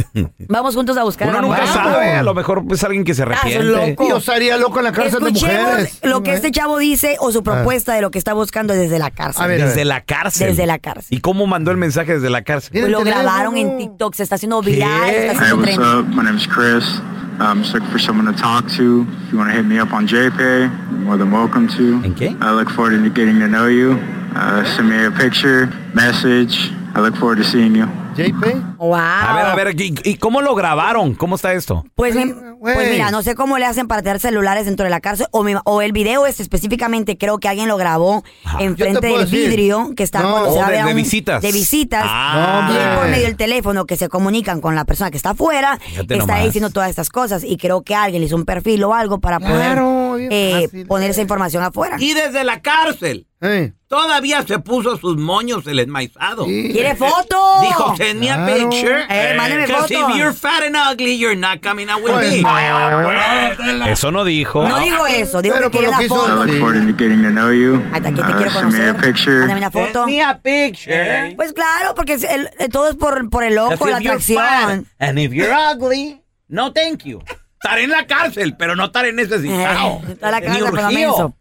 [0.49, 1.57] Vamos juntos a buscar Uno amor.
[1.57, 3.63] nunca sabe, a lo mejor es alguien que se Ah, arrepiente.
[3.63, 4.07] loco.
[4.09, 5.99] Yo estaría loco en la cárcel de Escuchemos mujeres.
[6.03, 9.09] lo que este chavo dice o su propuesta de lo que está buscando desde la
[9.11, 9.43] cárcel.
[9.43, 10.47] A ver, Desde la cárcel.
[10.49, 11.17] Desde la cárcel.
[11.17, 12.71] ¿Y cómo mandó el mensaje desde la cárcel?
[12.73, 13.23] Pues lo teléfono.
[13.23, 15.27] grabaron en TikTok, se está haciendo viral, ¿Qué?
[15.27, 15.99] está haciendo what's trending.
[15.99, 16.07] up?
[16.15, 17.01] My name's Chris.
[17.39, 19.07] I'm just looking for someone to talk to.
[19.25, 22.01] If you want to hit me up on JPay, you're more than welcome to.
[22.03, 22.37] ¿En qué?
[22.41, 23.93] I look forward to getting to know you.
[24.35, 26.71] Uh, send me a picture, message.
[26.93, 27.85] I look forward to seeing you.
[28.15, 28.75] JP.
[28.77, 28.95] Wow.
[28.95, 31.15] A ver, a ver, ¿y, y cómo lo grabaron?
[31.15, 31.85] ¿Cómo está esto?
[31.95, 32.33] Pues, güey.
[32.59, 35.43] pues mira, no sé cómo le hacen para tener celulares dentro de la cárcel o,
[35.43, 38.23] mi- o el video este específicamente creo que alguien lo grabó
[38.59, 39.47] enfrente puedo del decir.
[39.49, 40.31] vidrio que está No.
[40.31, 41.41] cuando se Oh, de- ver a de un- visitas.
[41.41, 42.69] de visitas Ah.
[42.69, 43.11] y él por hombre.
[43.11, 46.43] medio del teléfono que se comunican con la persona que está afuera Fíjate está nomás.
[46.43, 49.37] diciendo todas estas cosas y creo que alguien le hizo un perfil o algo para
[49.37, 51.95] Claro, poder bien eh, poner esa información afuera.
[51.99, 53.27] Y desde la cárcel.
[53.39, 56.45] Eh, Todavía se puso sus moños el enmaizado.
[56.45, 56.69] sí.
[56.71, 57.59] ¿Quiere foto?
[57.61, 58.69] Dijo, send me a Claro.
[58.69, 59.03] picture.
[59.09, 60.09] Eh, mándeme Because foto.
[60.11, 62.41] if you're fat and ugly, you're not coming out with Pues me.
[62.41, 63.85] no.
[63.87, 64.65] Eso no dijo.
[64.67, 66.45] No digo eso, digo Pero que por quiere lo una que hizo- I foto.
[66.45, 67.83] look forward to getting to know you.
[67.93, 68.95] Hasta aquí te Uh, quiero send me a conocer.
[69.13, 69.39] picture.
[69.39, 69.93] Mándame una foto.
[69.93, 71.33] Send me a picture.
[71.35, 74.87] Pues claro, porque el- todo es por, por el ojo, la you're fat atracción.
[74.99, 77.21] and if you're ugly, no thank you.
[77.63, 80.01] Estaré en la cárcel, pero no estaré necesitado.
[80.07, 81.35] Eh, está en la Ni cárcel, pero menso.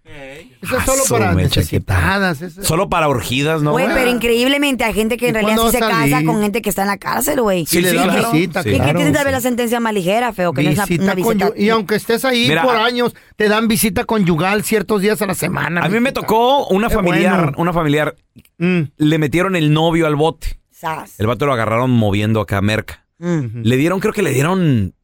[0.63, 2.43] Eso es solo Ah, para necesitadas.
[2.43, 3.73] eso- Solo para urgidas, ¿no?
[3.73, 6.69] Güey, pero increíblemente hay gente que en ¿Y realidad sí se casa con gente que
[6.69, 7.65] está en la cárcel, güey.
[7.65, 9.31] Sí, le Y dan que- visita, Y que claro, tal vez sí.
[9.31, 11.47] la sentencia más ligera, feo, que no es una- una visita.
[11.47, 15.23] conyu- y aunque estés ahí Mira, por a- años, te dan visita conyugal ciertos días
[15.23, 15.81] a la semana.
[15.83, 17.57] A mí me tocó una familiar, bueno.
[17.57, 18.15] una familiar,
[18.59, 18.81] Mm.
[18.99, 20.61] le metieron el novio al bote.
[20.71, 21.19] Sas.
[21.19, 23.07] El vato lo agarraron moviendo acá a merca.
[23.19, 23.63] Mm.
[23.63, 24.95] Le dieron, creo que le dieron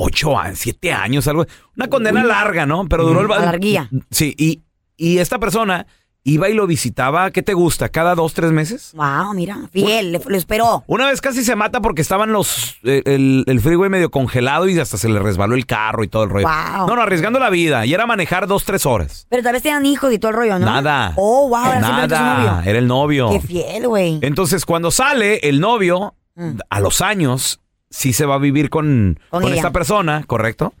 [0.00, 1.44] ocho años, siete años, algo.
[1.76, 2.86] Una condena larga, ¿no?
[2.88, 3.32] Pero duró el...
[3.32, 3.90] Alarguía.
[4.10, 4.62] Sí, y,
[4.96, 5.86] y esta persona
[6.24, 7.88] iba y lo visitaba, ¿qué te gusta?
[7.88, 8.92] ¿Cada dos, tres meses?
[8.94, 10.84] Wow, mira, fiel, le- lo esperó.
[10.86, 14.78] Una vez casi se mata porque estaban los eh, el, el freeway medio congelado y
[14.78, 16.46] hasta se le resbaló el carro y todo el rollo.
[16.46, 16.86] Wow.
[16.86, 17.86] No, no, arriesgando la vida.
[17.86, 19.26] Y era manejar dos, tres horas.
[19.30, 20.66] Pero tal vez tenían hijos y todo el rollo, ¿no?
[20.66, 21.14] Nada.
[21.16, 22.34] Oh, wow, era su Nada.
[22.34, 22.70] novio.
[22.70, 23.30] Era el novio.
[23.30, 24.18] Qué fiel, güey.
[24.20, 26.58] Entonces, cuando sale el novio, Mm.
[26.70, 27.58] a los años,
[27.90, 30.72] sí se va a vivir con, Con esta persona, ¿correcto?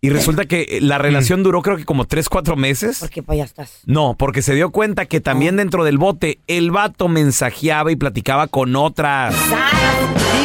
[0.00, 2.98] Y resulta que la relación duró creo que como tres, cuatro meses.
[3.00, 3.80] Porque pues ya estás.
[3.84, 5.58] No, porque se dio cuenta que también Oh.
[5.58, 9.34] dentro del bote el vato mensajeaba y platicaba con otras.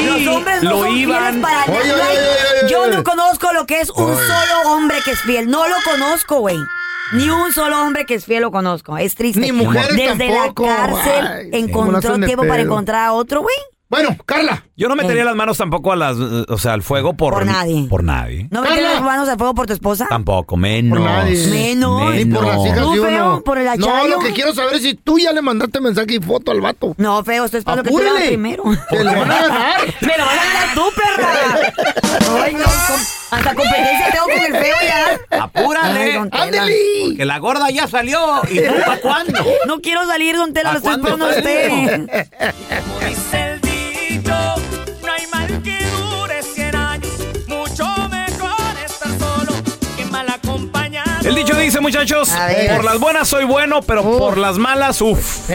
[0.08, 1.94] Los hombres no lo son iban- fieles para Oye, nada.
[1.94, 2.30] oye, oye,
[2.64, 2.96] oye, Yo oye.
[2.96, 4.16] no conozco lo que es un Oye.
[4.26, 5.48] solo hombre que es fiel.
[5.50, 6.58] No lo conozco, güey.
[7.14, 8.98] Ni un solo hombre que es fiel lo conozco.
[8.98, 9.40] Es triste.
[9.40, 10.66] Ni mujeres Desde tampoco.
[10.66, 11.72] la cárcel Ay, sí.
[11.72, 12.66] ¿Cómo la encontró de tiempo para pedo?
[12.72, 13.56] encontrar a otro, güey.
[13.94, 14.64] Bueno, Carla.
[14.76, 15.26] Yo no metería Eh.
[15.26, 17.86] las manos tampoco a las, o sea, al fuego por, Por nadie.
[17.88, 18.48] Por nadie.
[18.50, 18.94] ¿No metes Carla.
[18.94, 20.08] las manos al fuego por tu esposa?
[20.10, 20.98] Tampoco, menos.
[20.98, 21.48] Por nadie.
[21.48, 22.16] Menos.
[22.16, 23.26] Ni por las hijas ¿Tú, de feo?
[23.34, 23.42] uno.
[23.44, 24.08] ¿Por el No, achayo?
[24.08, 26.96] lo que quiero saber es si tú ya le mandaste mensaje y foto al vato.
[26.98, 28.32] No, feo, estoy esperando que tú lo hagas Apúrele.
[28.36, 28.64] primero.
[28.90, 29.82] Te lo van a ganar.
[30.02, 32.44] ¡Me lo van a ganar tú, perra!
[32.44, 32.64] Ay, no,
[33.32, 35.40] hasta competencia tengo con el feo ya.
[35.44, 36.00] Apúrale.
[36.02, 36.44] Ay, don Tela.
[36.44, 37.16] ¡Ándele!
[37.16, 38.42] Que la gorda ya salió.
[38.50, 39.40] ¿Y tú para cuándo?
[39.68, 42.10] No quiero salir, don Tela, ¿A lo estoy esperando a usted.
[51.26, 52.30] El dicho dice, muchachos,
[52.76, 55.50] por las buenas soy bueno, pero por las malas, uff.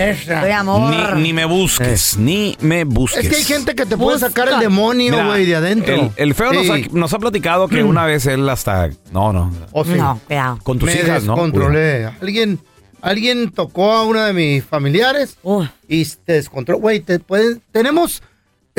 [0.55, 1.17] Amor.
[1.17, 3.25] Ni, ni me busques, ni me busques.
[3.25, 5.95] Es que hay gente que te puede sacar el demonio, güey, de adentro.
[5.95, 8.89] El, el feo nos, ha, nos ha platicado que una vez él hasta...
[9.13, 9.53] No, no.
[9.73, 9.93] O sí.
[9.93, 10.59] No, cuidado.
[10.63, 11.35] Con tus me hijas, ¿no?
[11.35, 12.07] descontrolé.
[12.21, 12.59] Alguien,
[13.01, 16.81] alguien tocó a una de mis familiares Uh, y te descontroló.
[16.81, 18.23] Güey, te pueden- tenemos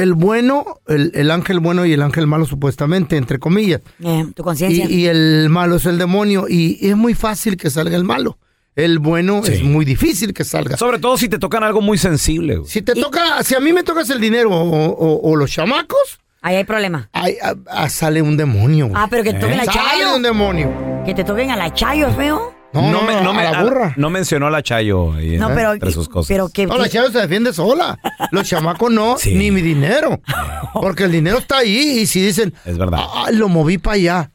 [0.01, 3.81] el bueno, el, el ángel bueno y el ángel malo supuestamente, entre comillas.
[4.03, 4.85] eh, tu Y, conciencia.
[4.89, 8.37] y el malo es el demonio y es muy fácil que salga el malo.
[8.75, 9.53] El bueno Sí.
[9.53, 10.77] es muy difícil que salga.
[10.77, 12.57] Sobre todo si te tocan algo muy sensible.
[12.57, 12.69] güey.
[12.69, 16.19] Si te toca, si a mí me tocas el dinero o, o- o los chamacos,
[16.41, 17.09] Ahí hay problema.
[17.11, 18.87] ahí, ah, ah, sale un demonio.
[18.87, 19.01] güey.
[19.01, 19.65] Ah, pero que te toquen ¿Eh?
[19.65, 20.15] la Sale chayo.
[20.15, 20.71] un demonio.
[21.05, 22.53] Que te toquen a la chayo, feo.
[22.71, 23.93] No, no, me- no, me- a la burra.
[23.97, 25.53] no mencionó a la Chayo ahí, No, ¿eh?
[25.55, 25.73] pero.
[25.73, 26.27] entre sus cosas.
[26.27, 26.67] Pero que.
[26.67, 27.97] No, la chava se defiende sola.
[28.31, 29.33] Los chamacos no, Sí.
[29.35, 30.21] ni mi dinero.
[30.73, 32.99] Porque el dinero está ahí y si dicen, Es verdad.
[33.01, 34.31] "Ah, lo moví para allá.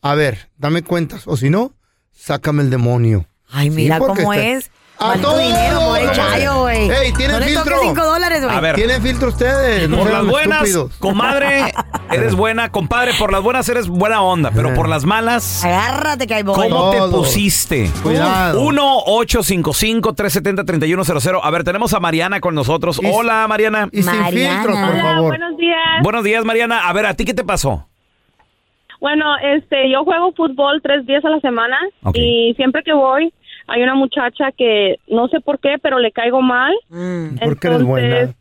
[0.00, 1.24] A ver, dame cuentas.
[1.26, 1.74] O si no,
[2.10, 3.26] sácame el demonio.
[3.50, 4.70] Ay, mira cómo está- es.
[5.04, 6.90] A Maldito todo, dinero, pobre chayo, güey.
[6.90, 7.64] Ey, ¿tienen no le filtro?
[7.64, 8.56] toques cinco dólares, güey.
[8.56, 8.74] A ver.
[8.76, 9.88] ¿Tienen filtro ustedes?
[9.88, 10.92] No por las buenas, estúpidos.
[10.98, 11.72] comadre,
[12.10, 12.70] eres buena.
[12.72, 14.50] Compadre, por las buenas eres buena onda.
[14.54, 16.54] Pero por las malas, Agárrate que hay boy.
[16.54, 17.18] ¿cómo te Todo.
[17.18, 17.90] pusiste?
[18.02, 18.60] Cuidado.
[18.62, 21.40] 1-855-370-3100.
[21.42, 22.98] A ver, tenemos a Mariana con nosotros.
[23.02, 23.88] Y- Hola, Mariana.
[23.92, 24.62] Y sin Mariana.
[24.62, 25.28] filtros, por Hola, favor.
[25.28, 25.78] Buenos días.
[26.02, 26.88] Buenos días, Mariana.
[26.88, 27.86] A ver, ¿a ti qué te pasó?
[29.00, 29.24] Bueno,
[29.56, 31.76] este, yo juego fútbol tres días a la semana
[32.14, 33.32] y siempre que voy
[33.66, 36.74] hay una muchacha que no sé por qué, pero le caigo mal.
[36.88, 37.36] Mm.
[37.42, 38.34] Porque eres buena.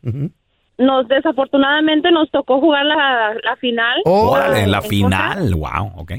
[0.77, 4.01] Nos desafortunadamente nos tocó jugar la, la final.
[4.05, 4.31] Oh.
[4.31, 5.53] Órale, la en final.
[5.55, 6.13] Wow, ok.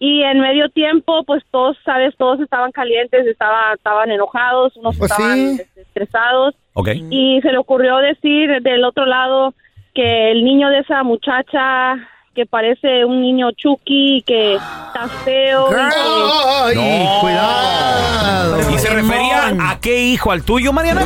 [0.00, 5.10] Y en medio tiempo, pues todos, sabes, todos estaban calientes, estaba, estaban enojados, unos Pues
[5.10, 5.62] estaban sí.
[5.76, 6.54] estresados.
[6.74, 6.88] Ok.
[7.10, 9.54] Y se le ocurrió decir del otro lado
[9.94, 11.94] que el niño de esa muchacha,
[12.34, 15.68] que parece un niño Chucky, que está feo.
[15.70, 17.20] y que- Ay, No.
[17.20, 18.70] cuidado.
[18.74, 20.30] ¿Y se refería a qué hijo?
[20.32, 21.04] ¿Al tuyo, Mariana?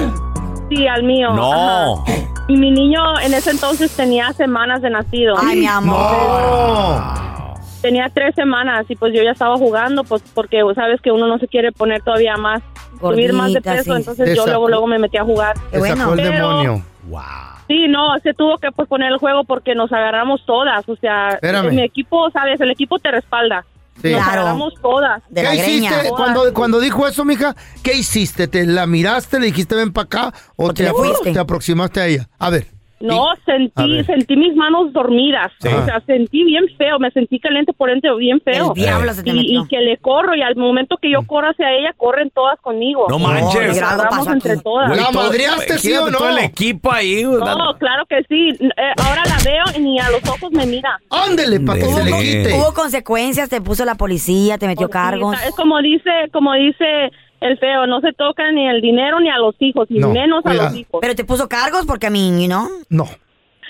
[0.70, 1.30] Sí, al mío.
[1.32, 1.94] No.
[1.94, 2.12] ajá.
[2.48, 5.34] Y mi niño en ese entonces tenía semanas de nacido.
[5.38, 5.98] Ay, mi amor.
[5.98, 7.54] No.
[7.82, 11.38] Tenía tres semanas y pues yo ya estaba jugando, pues porque sabes que uno no
[11.38, 12.60] se quiere poner todavía más,
[13.00, 13.90] subir más de peso, sí.
[14.00, 15.54] entonces yo luego luego me metí a jugar.
[15.70, 16.82] Sacó el Pero- demonio.
[17.08, 17.20] Wow.
[17.68, 21.28] Sí, no, se tuvo que pues poner el juego porque nos agarramos todas, o sea,
[21.34, 21.70] Espérame.
[21.74, 23.64] mi equipo, sabes, el equipo te respalda.
[24.00, 24.10] Sí.
[24.12, 24.40] Nos Claro.
[24.40, 25.22] agarramos todas.
[25.28, 25.90] De ¿Qué la greña.
[25.90, 27.54] hiciste cuando, cuando dijo eso, mija?
[27.82, 28.46] ¿Qué hiciste?
[28.48, 31.32] ¿Te la miraste, le dijiste ven para acá o ¿O te fuiste?
[31.32, 32.28] te aproximaste a ella?
[32.38, 32.68] A ver.
[33.00, 35.52] No, sentí, sentí mis manos dormidas.
[35.60, 35.68] Sí.
[35.68, 38.72] O sea, sentí bien feo, me sentí caliente por dentro, bien feo.
[38.74, 39.62] El diablo se te y, metió.
[39.62, 43.06] y que le corro y al momento que yo corro hacia ella, corren todas conmigo.
[43.08, 43.68] No manches.
[43.68, 44.96] Nos agarramos entre todas.
[44.96, 46.18] ¿La madreaste, sí o no?
[46.18, 47.22] Todo el equipo ahí.
[47.22, 48.50] No, claro que sí.
[48.60, 50.98] Eh, ahora la veo y ni a los ojos me mira.
[51.10, 52.54] Ándele, para que se le quite.
[52.54, 55.36] Hubo consecuencias, te puso la policía, te metió cargos.
[55.44, 59.38] Es como dice, como dice el feo, no se toca ni el dinero ni a
[59.38, 61.00] los hijos, y No, menos a los hijos.
[61.00, 62.66] Pero te puso cargos porque a mí, you know.
[62.88, 63.04] No.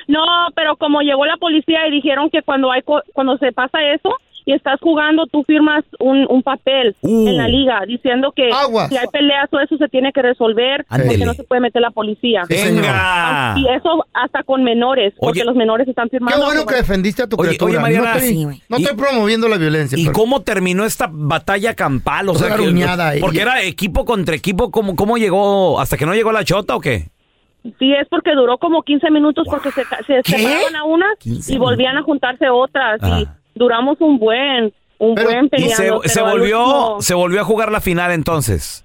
[0.07, 3.79] No, pero como llegó la policía y dijeron que cuando hay co- cuando se pasa
[3.95, 4.17] eso
[4.49, 7.29] y estás jugando, tú firmas un, un papel Uh.
[7.29, 8.89] en la liga diciendo que Aguas.
[8.89, 11.91] si hay peleas o eso se tiene que resolver porque no se puede meter la
[11.91, 12.43] policía.
[12.49, 13.55] Venga.
[13.59, 15.45] Y eso hasta con menores, porque Oye.
[15.47, 16.39] los menores están firmando.
[16.39, 17.73] Qué bueno que defendiste a tu Oye, criatura.
[17.73, 18.11] oye, Mariana.
[18.13, 18.63] no estoy, Sí, güey.
[18.69, 19.99] no estoy Y- promoviendo la violencia.
[19.99, 22.29] ¿Y pero- cómo terminó esta batalla campal?
[22.31, 22.63] O sea, que-
[23.03, 23.21] ahí.
[23.21, 24.71] porque era equipo contra equipo.
[24.71, 25.79] ¿Cómo, ¿Cómo llegó?
[25.79, 27.09] ¿Hasta que no llegó la chota o qué?
[27.79, 31.59] Sí, es porque duró como 15 minutos porque se, se separaban a unas 15 y
[31.59, 33.01] volvían a juntarse otras.
[33.03, 33.38] Y Ajá.
[33.59, 36.03] Duramos un buen, un Pero- buen Y peleando.
[36.03, 38.85] se, se pero al volvió, último- se volvió a jugar la final entonces.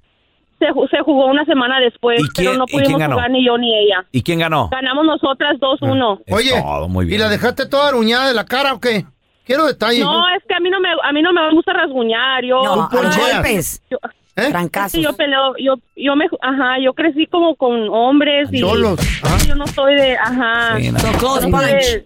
[0.60, 3.16] se, ju- se jugó una semana después, ¿Y quién- pero no y quién pudimos ganó?
[3.16, 4.06] jugar ni yo ni ella.
[4.14, 4.70] ¿Y quién ganó?
[4.72, 6.22] Ganamos nosotras 2-1.
[6.26, 7.20] Es Oye, todo, muy bien.
[7.20, 9.06] ¿y la dejaste toda aruñada de la cara o qué?
[9.46, 10.06] Quiero detalles.
[10.06, 12.88] No, es que a mí no me a mí no me gusta rasguñar, yo No,
[12.90, 13.34] poncheas.
[13.34, 13.98] golpes, yo,
[14.38, 14.48] ¿Eh?
[14.52, 15.02] trancazos.
[15.02, 19.38] yo peleo, yo yo me ajá, yo crecí como con hombres y Cholos, ah.
[19.46, 20.78] yo no soy de ajá.
[20.80, 21.00] Sí, no.
[21.00, 22.06] So close punch.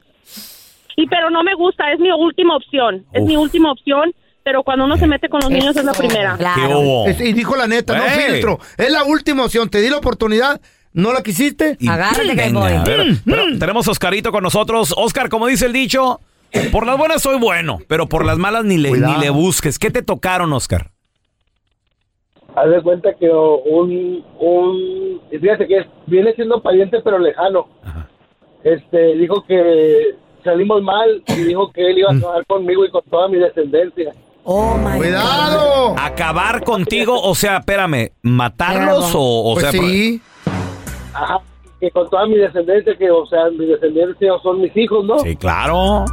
[0.97, 3.27] Y pero no me gusta, es mi última opción, es Uf.
[3.27, 6.33] mi última opción, pero cuando uno se mete con los niños es la primera.
[6.33, 6.79] ¿Qué Claro.
[6.79, 7.07] hubo?
[7.07, 8.60] Es- y dijo la neta, no filtro.
[8.77, 9.69] Es la última opción.
[9.69, 10.60] Te di la oportunidad,
[10.93, 11.77] no la quisiste.
[11.79, 12.73] Y- Agárrate, Venga, Cowboy.
[12.73, 14.93] a ver, pero tenemos a Oscarito con nosotros.
[14.97, 16.19] Oscar, como dice el dicho,
[16.71, 19.13] por las buenas soy bueno, pero por las malas ni le, Cuidado.
[19.13, 19.77] ni le busques.
[19.77, 20.91] ¿Qué te tocaron, Oscar?
[22.55, 27.67] Haz de cuenta que un, un, fíjate que viene siendo pariente pero lejano.
[28.63, 33.02] Este, dijo que salimos mal y dijo que él iba a trabajar conmigo y con
[33.10, 34.13] toda mi descendencia.
[34.43, 34.97] Oh my God.
[34.97, 35.95] ¡Cuidado!
[36.00, 37.19] ¿Acabar contigo?
[37.21, 40.21] O sea, espérame, ¿matarlos o, o Pues sea, sí.
[41.13, 41.39] Ajá,
[41.80, 45.19] que con toda mi descendencia, que o sea, mi descendencia son mis hijos, ¿no?
[45.19, 46.06] Sí, claro.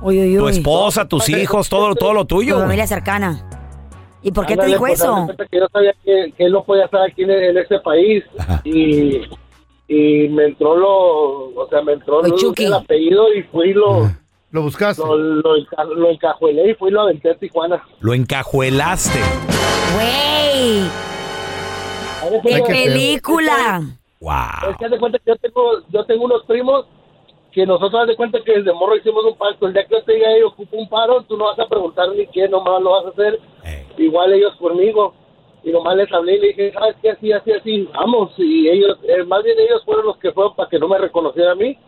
[0.00, 0.50] Uy, uy, Tu uy.
[0.52, 2.58] esposa, tus hijos, todo, todo lo Tu tuyo.
[2.60, 3.46] familia cercana.
[4.22, 5.24] ¿Y por qué te dijo pues, eso?
[5.26, 8.24] cuenta que yo sabía que, que él no podía estar aquí en, en este país
[8.64, 9.22] y,
[9.94, 12.64] y me entró lo, o sea, me entró Chucky.
[12.64, 14.10] el apellido y fui y lo,
[14.50, 15.02] Lo buscaste.
[15.04, 17.82] lo, lo, enca- lo encajuelé y fui y lo aventé a Tijuana.
[18.00, 19.18] Lo encajuelaste.
[19.94, 20.82] Güey,
[22.42, 23.82] qué película.
[24.20, 24.70] Wow.
[24.70, 26.86] Es que haz de cuenta que yo tengo, yo tengo unos primos
[27.52, 29.66] que nosotros haz de cuenta que desde morro hicimos un pacto.
[29.66, 32.26] El día que yo te diga ocupo un paro, tú no vas a preguntar ni
[32.28, 33.38] qué, nomás lo vas a hacer.
[33.98, 35.14] Igual ellos conmigo.
[35.64, 37.10] Y nomás les hablé y le dije, ¿sabes qué?
[37.10, 38.32] Así, así, así, vamos.
[38.38, 41.52] Y ellos, eh, más bien ellos fueron los que fueron para que no me reconociera
[41.52, 41.78] a mí.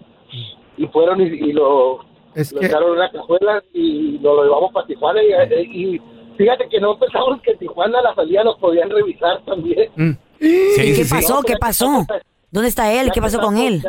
[0.77, 2.01] Y fueron y, y lo,
[2.35, 5.21] Es lo que- echaron en una cajuela y nos lo llevamos para Tijuana.
[5.23, 6.01] Y, y
[6.37, 9.91] fíjate que no pensamos que en Tijuana a la salida nos podían revisar también.
[9.97, 10.13] Mm.
[10.39, 11.11] ¿Qué sí, sí.
[11.15, 11.43] pasó?
[11.43, 12.05] ¿Qué pasó?
[12.51, 13.11] ¿Dónde está él?
[13.13, 13.83] ¿Qué pasó con él?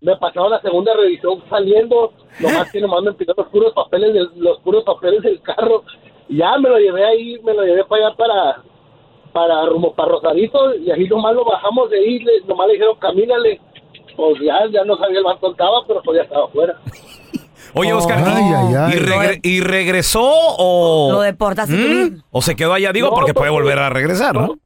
[0.00, 4.28] Me pasaron la segunda revisión saliendo, nomás que nomás me pidieron los puros papeles del,
[4.36, 5.84] los puros papeles del carro.
[6.28, 8.62] Y ya me lo llevé ahí, me lo llevé para allá para
[9.32, 12.96] para rumbo para Rosarito y ahí nomás lo bajamos de ahí, le- nomás le dijeron
[13.00, 13.60] camínale.
[14.16, 16.74] Pues ya, ya no sabía el banco estaba, pero pues ya estaba afuera.
[17.74, 18.92] Oye, Oscar, ¿y, Ay, ay, ay.
[18.92, 22.22] y regre- y regresó o, Lo deportaste ¿Mm?
[22.30, 22.92] o se quedó allá?
[22.92, 24.58] Digo, No, porque puede volver a regresar, ¿no?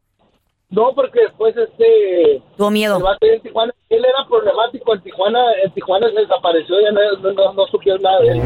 [0.70, 2.98] No, porque después este Tuvo miedo.
[3.20, 7.52] en Tijuana, él era problemático en Tijuana, en Tijuana se desapareció, ya no, no, no,
[7.52, 8.42] no supieron nada de él.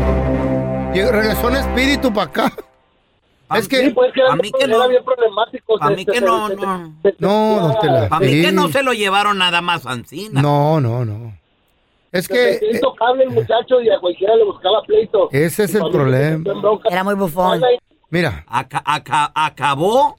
[0.93, 2.53] Llegó- Regresó en espíritu para acá.
[3.57, 3.91] Es Sí, que.
[3.91, 4.89] pues que a mí que era no.
[4.89, 5.83] bien problemático.
[5.83, 6.95] A mí que no, no.
[7.19, 7.79] No.
[8.11, 8.55] A mí que Sí.
[8.55, 10.41] no se lo llevaron nada más Ancina.
[10.43, 11.37] No, no, no.
[12.13, 12.53] Es que.
[12.53, 15.29] sentía eh, intocable el muchacho y a cualquiera le buscaba pleito.
[15.33, 16.45] Ese es el problema.
[16.91, 17.61] Era muy bufón.
[18.11, 20.19] Mira, Aca- aca- acabó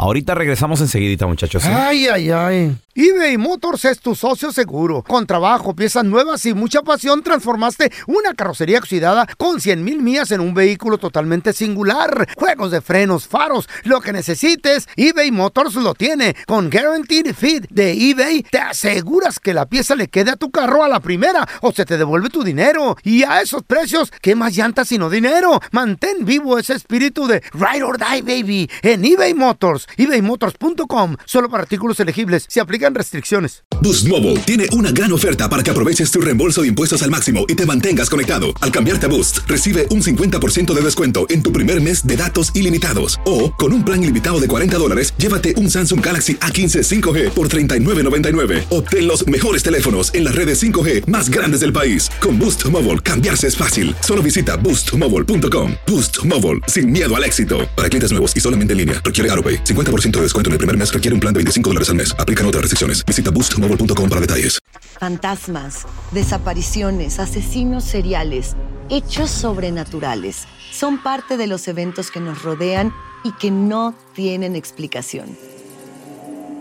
[0.00, 1.64] Ahorita regresamos enseguidita, muchachos.
[1.64, 1.74] ¿eh?
[1.74, 2.76] Ay, ay, ay.
[2.94, 5.02] eBay Motors es tu socio seguro.
[5.02, 10.30] Con trabajo, piezas nuevas y mucha pasión, transformaste una carrocería oxidada con 100 mil millas
[10.30, 12.28] en un vehículo totalmente singular.
[12.36, 16.36] Juegos de frenos, faros, lo que necesites, eBay Motors lo tiene.
[16.46, 20.84] Con Guaranteed Fit de eBay, te aseguras que la pieza le quede a tu carro
[20.84, 22.96] a la primera o se te devuelve tu dinero.
[23.02, 25.60] Y a esos precios, ¿qué más llantas sino dinero?
[25.72, 29.87] Mantén vivo ese espíritu de Ride or Die, baby, en eBay Motors.
[29.96, 31.16] ebaymotors.com.
[31.24, 32.46] Solo para artículos elegibles.
[32.48, 33.64] Se aplican restricciones.
[33.80, 37.44] Boost Mobile tiene una gran oferta para que aproveches tu reembolso de impuestos al máximo
[37.46, 38.48] y te mantengas conectado.
[38.60, 42.50] Al cambiarte a Boost, recibe un 50% de descuento en tu primer mes de datos
[42.56, 43.20] ilimitados.
[43.24, 47.48] O, con un plan ilimitado de 40 dólares, llévate un Samsung Galaxy A15 5G por
[47.48, 48.64] $39.99.
[48.70, 52.10] Obtén los mejores teléfonos en las redes 5G más grandes del país.
[52.20, 53.94] Con Boost Mobile, cambiarse es fácil.
[54.00, 55.74] Solo visita boostmobile.com.
[55.86, 57.58] Boost Mobile, sin miedo al éxito.
[57.76, 59.64] Para clientes nuevos y solamente en línea, requiere AroPay.
[59.78, 62.14] 50% de descuento en el primer mes requiere un plan de 25 dólares al mes.
[62.18, 63.04] Aplican otras restricciones.
[63.04, 64.58] Visita boostmobile.com para detalles.
[64.98, 68.56] Fantasmas, desapariciones, asesinos seriales,
[68.88, 75.36] hechos sobrenaturales son parte de los eventos que nos rodean y que no tienen explicación.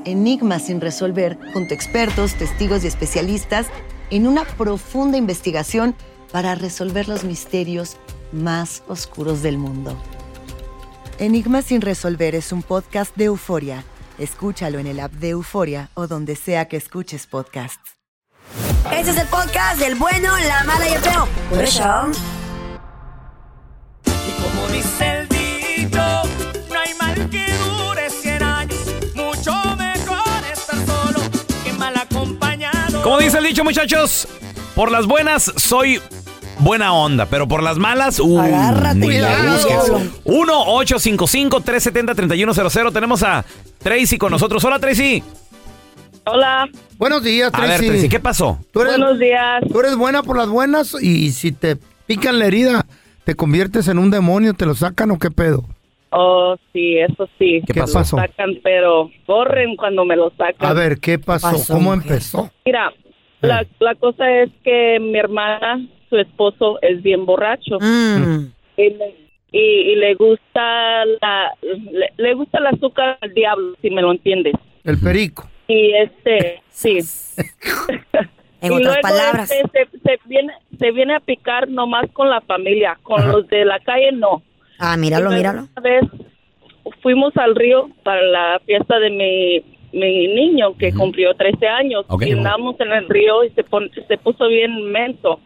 [0.06, 3.68] Enigmas sin resolver junto a expertos, testigos y especialistas
[4.12, 5.96] en una profunda investigación
[6.32, 7.98] para resolver los misterios
[8.32, 9.98] más oscuros del mundo.
[11.20, 13.84] Enigmas sin resolver es un podcast de euforia.
[14.20, 17.98] Escúchalo en el app de Euforia o donde sea que escuches podcasts.
[18.94, 21.28] Este es el podcast del bueno, la mala y el feo.
[21.50, 22.12] Por eso.
[24.06, 28.80] Y como dice el dicho, no hay mal que dure 100 años.
[29.16, 31.20] Mucho mejor estar solo
[31.64, 33.02] que mal acompañado.
[33.02, 34.28] Como dice el dicho, muchachos,
[34.76, 36.00] por las buenas soy
[36.60, 38.42] buena onda, pero por las malas, uh,
[38.96, 39.54] ni le cuidado.
[39.54, 39.92] busques.
[40.26, 42.92] 1-855-370-3100.
[42.94, 43.46] Tenemos a
[43.80, 44.64] Tracy con nosotros.
[44.64, 45.24] Hola, Tracy.
[46.26, 46.68] Hola.
[46.98, 47.88] Buenos días, A ver, Tracy.
[47.88, 48.60] Tracy, ¿qué pasó?
[48.72, 49.62] Tú eres, Buenos días.
[49.72, 52.86] Tú eres buena por las buenas y si te pican la herida,
[53.24, 55.64] te conviertes en un demonio, te lo sacan o qué pedo.
[56.10, 57.62] Oh, sí, eso sí.
[57.68, 58.16] ¿Qué Me pasó?
[58.18, 60.70] Lo sacan, pero corren cuando me lo sacan.
[60.70, 61.52] A ver, ¿qué pasó?
[61.52, 62.12] pasó, ¿Cómo mujer?
[62.12, 62.50] empezó?
[62.66, 62.92] Mira,
[63.42, 67.78] la, la cosa es que mi hermana, su esposo, es bien borracho.
[67.80, 68.46] Mm.
[68.78, 69.16] Y, le,
[69.52, 74.12] y- y le gusta la le, le gusta el azúcar al diablo, si me lo
[74.12, 74.54] entiendes.
[74.84, 75.50] El perico.
[75.68, 77.00] Y este, sí.
[78.60, 79.52] En y otras luego palabras.
[79.52, 83.32] este, se, se viene se viene a picar nomás con la familia, con Ajá.
[83.32, 84.42] los de la calle no.
[84.80, 85.68] Ah, míralo, míralo.
[85.78, 86.04] Una vez
[87.02, 89.64] fuimos al río para la fiesta de mi,
[90.00, 92.06] mi niño que cumplió 13 años.
[92.22, 95.40] Y andamos en el río y se, pon- se puso bien menso.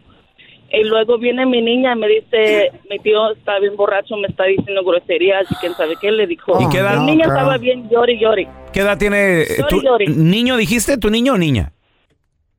[0.74, 4.46] Y luego viene mi niña y me dice, mi tío está bien borracho, me está
[4.46, 6.58] diciendo groserías y quién sabe qué le dijo.
[6.62, 7.00] ¿Y qué edad?
[7.02, 8.48] Mi niña estaba bien llori llori.
[8.72, 10.98] ¿Qué edad tiene eh, tu Llori, niño, dijiste?
[10.98, 11.74] ¿Tu niño o niña?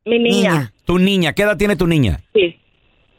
[0.05, 1.33] Mi niña, Tu niña.
[1.33, 2.21] ¿Qué edad tiene tu niña?
[2.35, 2.59] sí.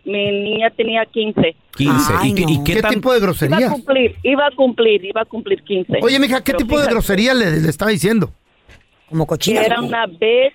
[0.06, 1.56] Mi niña tenía 15.
[1.78, 2.14] 15.
[2.26, 3.72] ¿Y, qué- y qué, ¿Qué tan- tipo de Iba a groserías?
[3.72, 6.00] cumplir, iba a cumplir, iba a cumplir 15.
[6.02, 8.30] Oye, mija, ¿qué Pero tipo de grosería le, le estaba diciendo?
[9.08, 10.54] Como que era una bitch.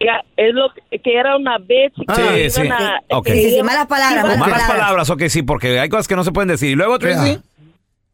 [0.00, 1.94] Ya, es lo que, que era una bitch.
[1.96, 2.62] Sí, que sí.
[2.66, 3.26] iban a- Ok.
[3.26, 6.24] que Sí, sí, malas palabras, iban- Malas palabras, ok, sí, porque hay cosas que no
[6.24, 6.70] se pueden decir.
[6.70, 7.38] ¿Y luego, Tracy?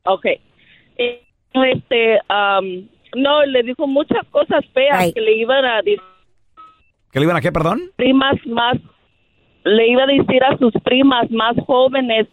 [0.05, 0.25] Ok.
[0.97, 1.23] Eh,
[1.53, 5.99] Este, am, no, le dijo muchas cosas feas que le iban a decir
[7.11, 7.91] ¿Que le iban a qué, perdón?
[7.97, 8.77] primas más,
[9.65, 12.29] le iba a decir a sus primas más jóvenes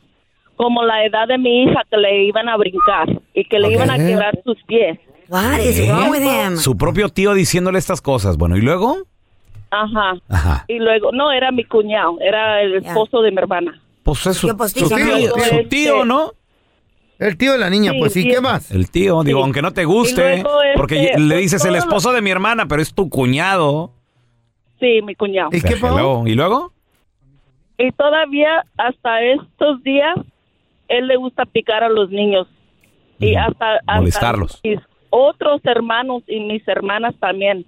[0.55, 3.89] como la edad de mi hija que le iban a brincar y que le iban
[3.89, 4.99] a quebrar sus pies.
[5.29, 5.91] What is ¿Qué?
[5.91, 6.57] wrong with him?
[6.57, 8.37] Su propio tío diciéndole estas cosas.
[8.37, 8.97] Bueno, ¿y luego?
[9.71, 10.13] Ajá.
[10.29, 10.65] Ajá.
[10.67, 13.79] Y luego, no, era mi cuñado, era el esposo de mi hermana.
[14.03, 15.49] Pues es su, pues, su sí, tío, sí.
[15.49, 16.31] su tío, ¿no?
[17.19, 18.27] El tío de la niña, Sí, pues sí.
[18.27, 18.71] ¿qué más?
[18.71, 19.43] El tío, digo, Sí.
[19.43, 22.81] aunque no te Y guste, este, porque le dices el esposo de mi hermana, pero
[22.81, 23.91] es tu cuñado.
[24.79, 25.49] Sí, mi cuñado.
[25.49, 26.23] O sea, hello.
[26.27, 26.71] ¿Y luego?
[27.79, 30.15] Y todavía hasta estos días
[30.87, 32.47] él le gusta picar a los niños
[33.19, 34.61] y hasta, hasta Molestarlos.
[34.63, 37.65] mis otros hermanos y mis hermanas también.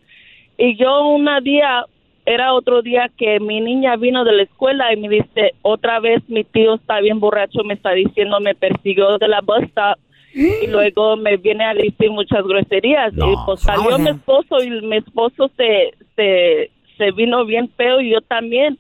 [0.59, 1.85] Y yo un día
[2.25, 6.21] era otro día que mi niña vino de la escuela y me dice otra vez
[6.27, 9.97] mi tío está bien borracho me está diciendo me persiguió de la bus stop
[10.35, 14.97] y luego me viene a decir muchas groserías y pues salió mi esposo y mi
[14.97, 18.77] esposo se se se vino bien feo y yo también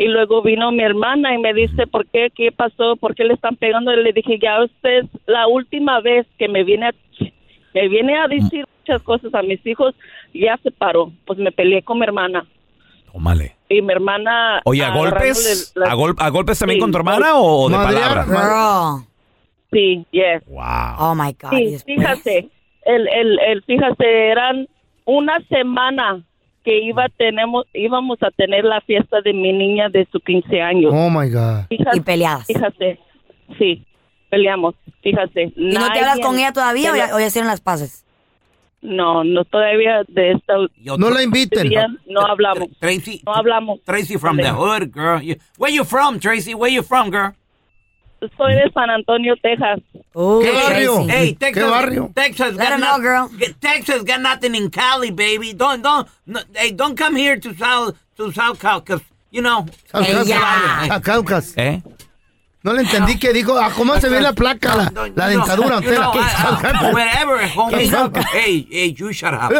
[0.00, 2.30] y luego vino mi hermana y me dice, ¿por qué?
[2.34, 2.96] ¿Qué pasó?
[2.96, 3.92] ¿Por qué le están pegando?
[3.92, 6.94] Y le dije, ya usted es la última vez que me viene a,
[7.74, 9.94] me viene a decir muchas cosas a mis hijos,
[10.34, 11.12] ya se paró.
[11.26, 12.46] Pues me peleé con mi hermana.
[13.12, 13.56] Tómale.
[13.68, 14.60] Y mi hermana...
[14.64, 15.72] Oye, ¿a golpes?
[15.74, 18.24] las- ¿A, gol- a golpes también Sí, con tu hermana o de Madre- palabra?
[18.24, 19.06] Girl.
[19.72, 20.42] Sí, yes.
[20.46, 20.62] Wow.
[20.98, 21.50] Oh my God.
[21.50, 22.48] Sí, fíjate,
[22.84, 24.66] el, el, el, fíjate, eran
[25.04, 26.22] una semana
[26.64, 30.92] que iba tenemos íbamos a tener la fiesta de mi niña de sus 15 años.
[30.94, 31.66] Oh my God.
[31.68, 32.46] Fíjate, Y peleadas.
[32.46, 32.98] Fíjate,
[33.58, 33.86] sí,
[34.28, 35.52] peleamos, fíjate.
[35.56, 38.04] ¿Y no te hablas con ella todavía o ya, o ya hicieron las paces?
[38.82, 40.54] No, no todavía de esta.
[40.96, 41.68] No la inviten.
[41.68, 42.68] día No hablamos.
[42.80, 43.22] Tracy.
[43.26, 43.80] No hablamos.
[43.84, 45.20] Tracy from the hood, girl.
[45.58, 46.54] Where you from, Tracy?
[46.54, 47.34] Where you from, girl?
[48.36, 49.80] Soy de San Antonio, Texas.
[50.14, 51.06] ¿Qué barrio?
[51.08, 51.64] Hey, Texas.
[51.64, 52.10] ¿Qué barrio?
[52.14, 53.30] Texas Let got know, girl.
[53.60, 55.54] Texas got nothing in Cali, baby.
[55.54, 59.00] Don't don't no, hey, don't come here to South to South Cal, 'cause,
[59.30, 59.64] you know.
[59.90, 60.28] South Hey, Caucas.
[60.28, 60.86] yeah.
[60.88, 61.54] South Caucas.
[61.56, 61.82] ¿Eh?
[62.62, 64.76] No le entendí que dijo, ah, ¿cómo se ve la placa?
[64.76, 65.76] La, la dentadura.
[65.78, 66.10] Entera.
[66.14, 67.90] I- I- wherever, homie.
[68.32, 69.50] Hey, hey, you shut up.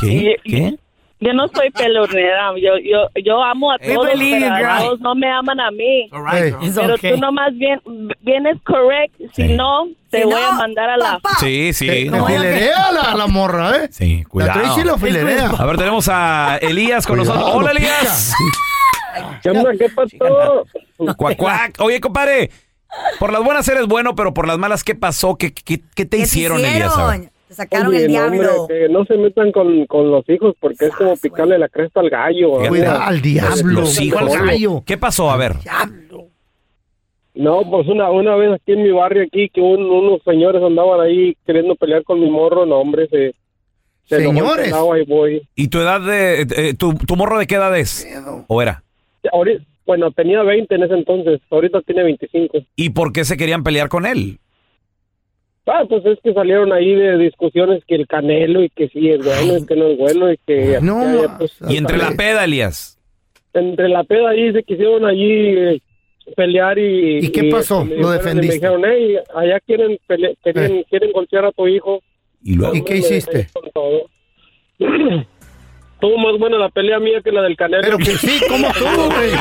[0.00, 0.36] ¿Qué?
[0.44, 0.76] ¿Qué?
[1.24, 5.00] Yo no soy pelonera, yo, yo, yo amo a Hey, todos, believe pero a todos
[5.02, 6.10] no me aman a mí.
[6.10, 7.12] Right, Pero okay.
[7.14, 7.80] tú nomás bien,
[8.22, 11.20] vienes correct, si no, te Si voy no, a mandar a la...
[11.38, 11.86] Sí, sí.
[11.86, 12.26] Le no.
[12.26, 13.88] filerea a la, la morra, ¿eh?
[13.92, 14.58] Sí, cuidado.
[14.62, 15.46] La Tracy lo filerea.
[15.56, 17.60] A ver, tenemos a Elías con Cuidado, nosotros.
[17.60, 18.34] Hola, Elías.
[19.42, 19.72] ¿Qué onda?
[19.78, 20.64] ¿Qué pasó?
[21.16, 21.80] Cuac, cuac.
[21.80, 22.50] Oye, compadre,
[23.18, 25.36] por las buenas eres bueno, pero por las malas, ¿qué pasó?
[25.36, 26.92] ¿Qué, qué, qué te hicieron, Elías?
[27.48, 28.66] Te sacaron Oye, el hombre, diablo.
[28.66, 32.08] que no se metan con, con los hijos porque es como picarle la cresta al
[32.08, 32.60] gallo.
[32.60, 33.80] Al diablo.
[33.80, 34.22] Los hijos.
[34.26, 34.82] ¿Cuál gallo?
[34.86, 35.30] ¿Qué pasó?
[35.30, 35.56] A ver.
[37.34, 41.00] No, pues una, una vez aquí en mi barrio aquí que un- unos señores andaban
[41.00, 43.34] ahí queriendo pelear con mi morro, no hombre, se...
[44.06, 44.70] se Señores.
[44.72, 45.48] ahí voy.
[45.54, 46.42] ¿Y tu edad de.
[46.42, 48.06] eh, tu, tu morro de qué edad es?
[48.48, 48.82] ¿O era?
[49.32, 52.58] Ahorita, bueno, tenía 20 en ese entonces, ahorita tiene 25.
[52.76, 54.38] ¿Y por qué se querían pelear con él?
[55.66, 59.24] Ah, pues es que salieron ahí de discusiones que el canelo y que sí es
[59.24, 60.78] bueno y que no es bueno y que...
[60.82, 62.98] No, ya, pues, Y entre la peda, Elías.
[63.54, 65.80] entre la peda ahí se quisieron allí eh,
[66.36, 67.18] pelear y...
[67.26, 67.84] ¿Y qué pasó?
[67.84, 68.48] me ¿Lo defendiste?
[68.48, 72.02] Me dijeron, hey, allá quieren, pele- quieren, quieren golpear a tu hijo.
[72.42, 72.74] ¿Y luego?
[72.74, 73.30] ¿Y qué hiciste?
[73.38, 74.08] defendí con todo.
[76.02, 77.80] Estuvo más buena la pelea mía que la del canelo.
[77.80, 79.30] Pero que sí, ¿cómo tú, güey?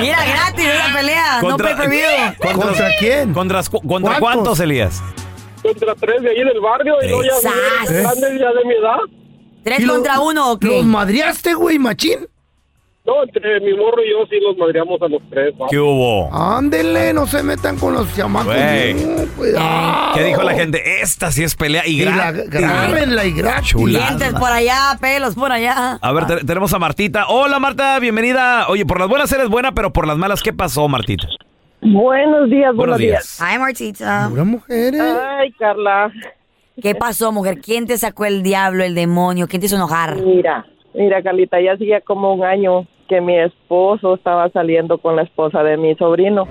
[0.00, 1.38] Mira, gratis esa pelea.
[1.40, 2.52] Contra- no pay per view.
[2.60, 3.32] ¿Contra quién?
[3.32, 4.20] ¿Contra, cu- contra ¿Cuántos?
[4.20, 5.00] cuántos, Elías?
[5.62, 7.92] Contra tres de ahí del barrio y no ya ¡Sas!
[7.92, 8.98] grandes ya de mi edad.
[9.62, 10.66] ¿Tres ¿Y lo- contra uno o qué?
[10.66, 12.26] ¿Los madreaste, güey, machín?
[13.08, 15.54] No, entre mi morro y yo sí los madreamos a los tres.
[15.58, 15.66] ¿va?
[15.70, 16.28] ¿Qué hubo?
[16.30, 18.54] Ándele, no se metan con los chamacos.
[18.54, 18.92] Güey.
[18.94, 20.14] No, cuidado.
[20.14, 21.00] ¿Qué dijo la gente?
[21.00, 22.50] Esta sí es pelea y Y gratis.
[22.50, 23.74] grábenla y gratis.
[23.74, 25.98] Dientes por allá, pelos por allá.
[26.02, 27.28] A ver, te- tenemos a Martita.
[27.28, 28.68] Hola, Marta, bienvenida.
[28.68, 31.26] Oye, por las buenas eres buena, pero por las malas, ¿qué pasó, Martita?
[31.80, 33.40] Buenos días, Buenos días.
[33.40, 34.26] Ay, Martita.
[34.28, 35.00] Pura mujeres.
[35.00, 36.12] Ay, Carla.
[36.82, 37.60] ¿Qué pasó, mujer?
[37.62, 39.48] ¿Quién te sacó el diablo, el demonio?
[39.48, 40.16] ¿Quién te hizo enojar?
[40.16, 45.22] Mira, mira, Carlita, ya hacía como un año que mi esposo estaba saliendo con la
[45.22, 46.46] esposa de mi sobrino.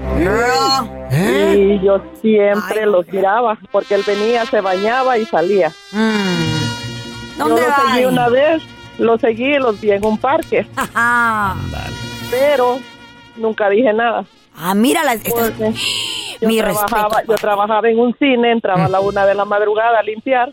[1.12, 1.78] ¿Eh?
[1.80, 5.70] Y yo siempre Ay, los miraba, porque él venía, se bañaba y salía.
[5.92, 7.38] Mm.
[7.38, 8.64] Yo ¿Dónde lo seguí una vez,
[8.98, 11.56] lo seguí y los vi en un parque, Ajá.
[12.32, 12.80] pero
[13.36, 14.26] nunca dije nada.
[14.58, 15.74] Ah, mira, la, esta- Porque
[16.42, 17.32] yo, mi trabajaba, respeto.
[17.34, 20.52] yo trabajaba en un cine, entraba a la una de la madrugada a limpiar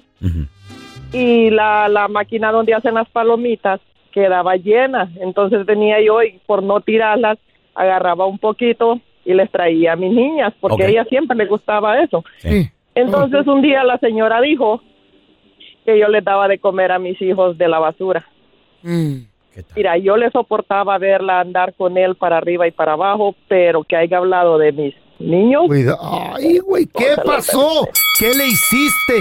[1.12, 3.80] y la, la máquina donde hacen las palomitas
[4.14, 5.10] quedaba llena.
[5.20, 7.36] Entonces venía yo y por no tirarlas,
[7.74, 12.00] agarraba un poquito y les traía a mis niñas, porque a ella siempre le gustaba
[12.00, 12.24] eso.
[12.38, 12.70] Sí.
[12.94, 14.80] Entonces un día la señora dijo
[15.84, 18.24] que yo les daba de comer a mis hijos de la basura.
[18.82, 19.24] Mm.
[19.76, 23.96] Mira, yo le soportaba verla andar con él para arriba y para abajo, pero que
[23.96, 25.64] haya hablado de mis niños.
[26.00, 27.86] Ay, güey, ¿qué pasó?
[28.18, 29.14] ¿Qué le hiciste?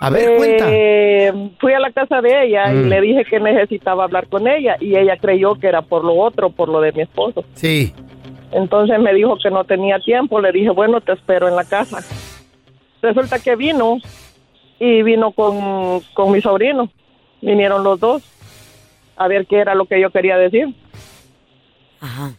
[0.00, 0.66] A ver, cuenta.
[0.70, 2.88] Eh, fui a la casa de ella y Mm.
[2.88, 6.50] le dije que necesitaba hablar con ella y ella creyó que era por lo otro,
[6.50, 7.44] por lo de mi esposo.
[7.54, 7.92] Sí.
[8.52, 11.98] Entonces me dijo que no tenía tiempo, le dije, bueno, te espero en la casa.
[13.02, 13.98] Resulta que vino
[14.78, 16.90] y vino con, con mi sobrino.
[17.40, 18.22] Vinieron los dos
[19.16, 20.74] a ver qué era lo que yo quería decir.
[22.00, 22.32] Ajá.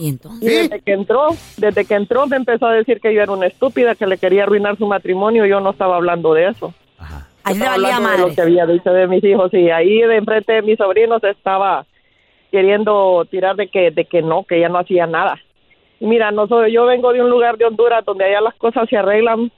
[0.00, 0.42] ¿Y entonces?
[0.42, 1.28] Y desde que entró,
[1.58, 4.44] desde que entró me empezó a decir que yo era una estúpida, que le quería
[4.44, 5.44] arruinar su matrimonio.
[5.44, 6.72] Yo no estaba hablando de eso.
[7.46, 8.22] Estaba valía hablando de madre.
[8.22, 11.84] lo que había dicho de mis hijos y ahí de enfrente de mis sobrinos estaba
[12.50, 15.38] queriendo tirar de que de que no, que ella no hacía nada.
[16.00, 18.88] Y mira, no soy, yo vengo de un lugar de Honduras donde allá las cosas
[18.88, 19.52] se arreglan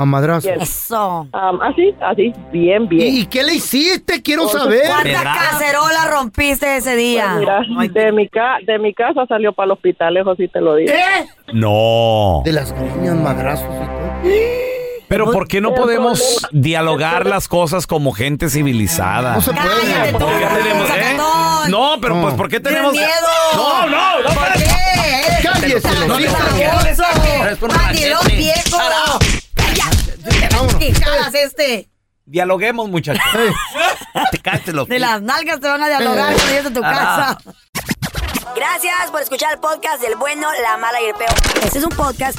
[0.00, 0.48] A madrazo.
[0.48, 1.26] Eso.
[1.60, 3.12] así, así, bien, bien.
[3.16, 4.22] ¿Y qué le hiciste?
[4.22, 4.82] Quiero Pues, saber.
[4.86, 7.32] ¿Cuántas cacerolas rompiste ese día?
[7.42, 10.60] Pues mira, de mi, ca de mi casa salió para el hospital, eso sí te
[10.60, 10.92] lo digo.
[10.92, 11.26] ¿Eh?
[11.52, 12.42] No.
[12.44, 14.28] De las greñas, madrazos y todo.
[15.08, 19.34] Pero ¿por qué no podemos dialogar las cosas como gente civilizada?
[19.34, 20.12] No se puede.
[20.12, 21.16] ¿Por qué tenemos, eh?
[21.70, 22.22] No, pero No.
[22.22, 23.08] pues ¿por qué ¡Tienes tenemos miedo!
[23.56, 24.28] No, no, no.
[24.28, 24.64] ¿Por qué?
[25.42, 26.38] Cállese, ¡Eres los hijos.
[26.38, 27.04] baboso!
[27.42, 28.36] Eres un ¡Mandilón machete.
[28.36, 28.60] viejo!
[28.68, 29.24] Shut up.
[29.54, 30.56] ¡Cállate!
[30.78, 31.88] ¿Qué caras este?
[32.24, 33.22] Dialoguemos, muchachos.
[34.30, 36.90] Te cállate los De las nalgas te van a dialogar cuando llegues a tu Ah.
[36.92, 37.38] casa.
[38.54, 41.30] Gracias por escuchar el podcast del bueno, la mala y el peor.
[41.62, 42.38] Este es un podcast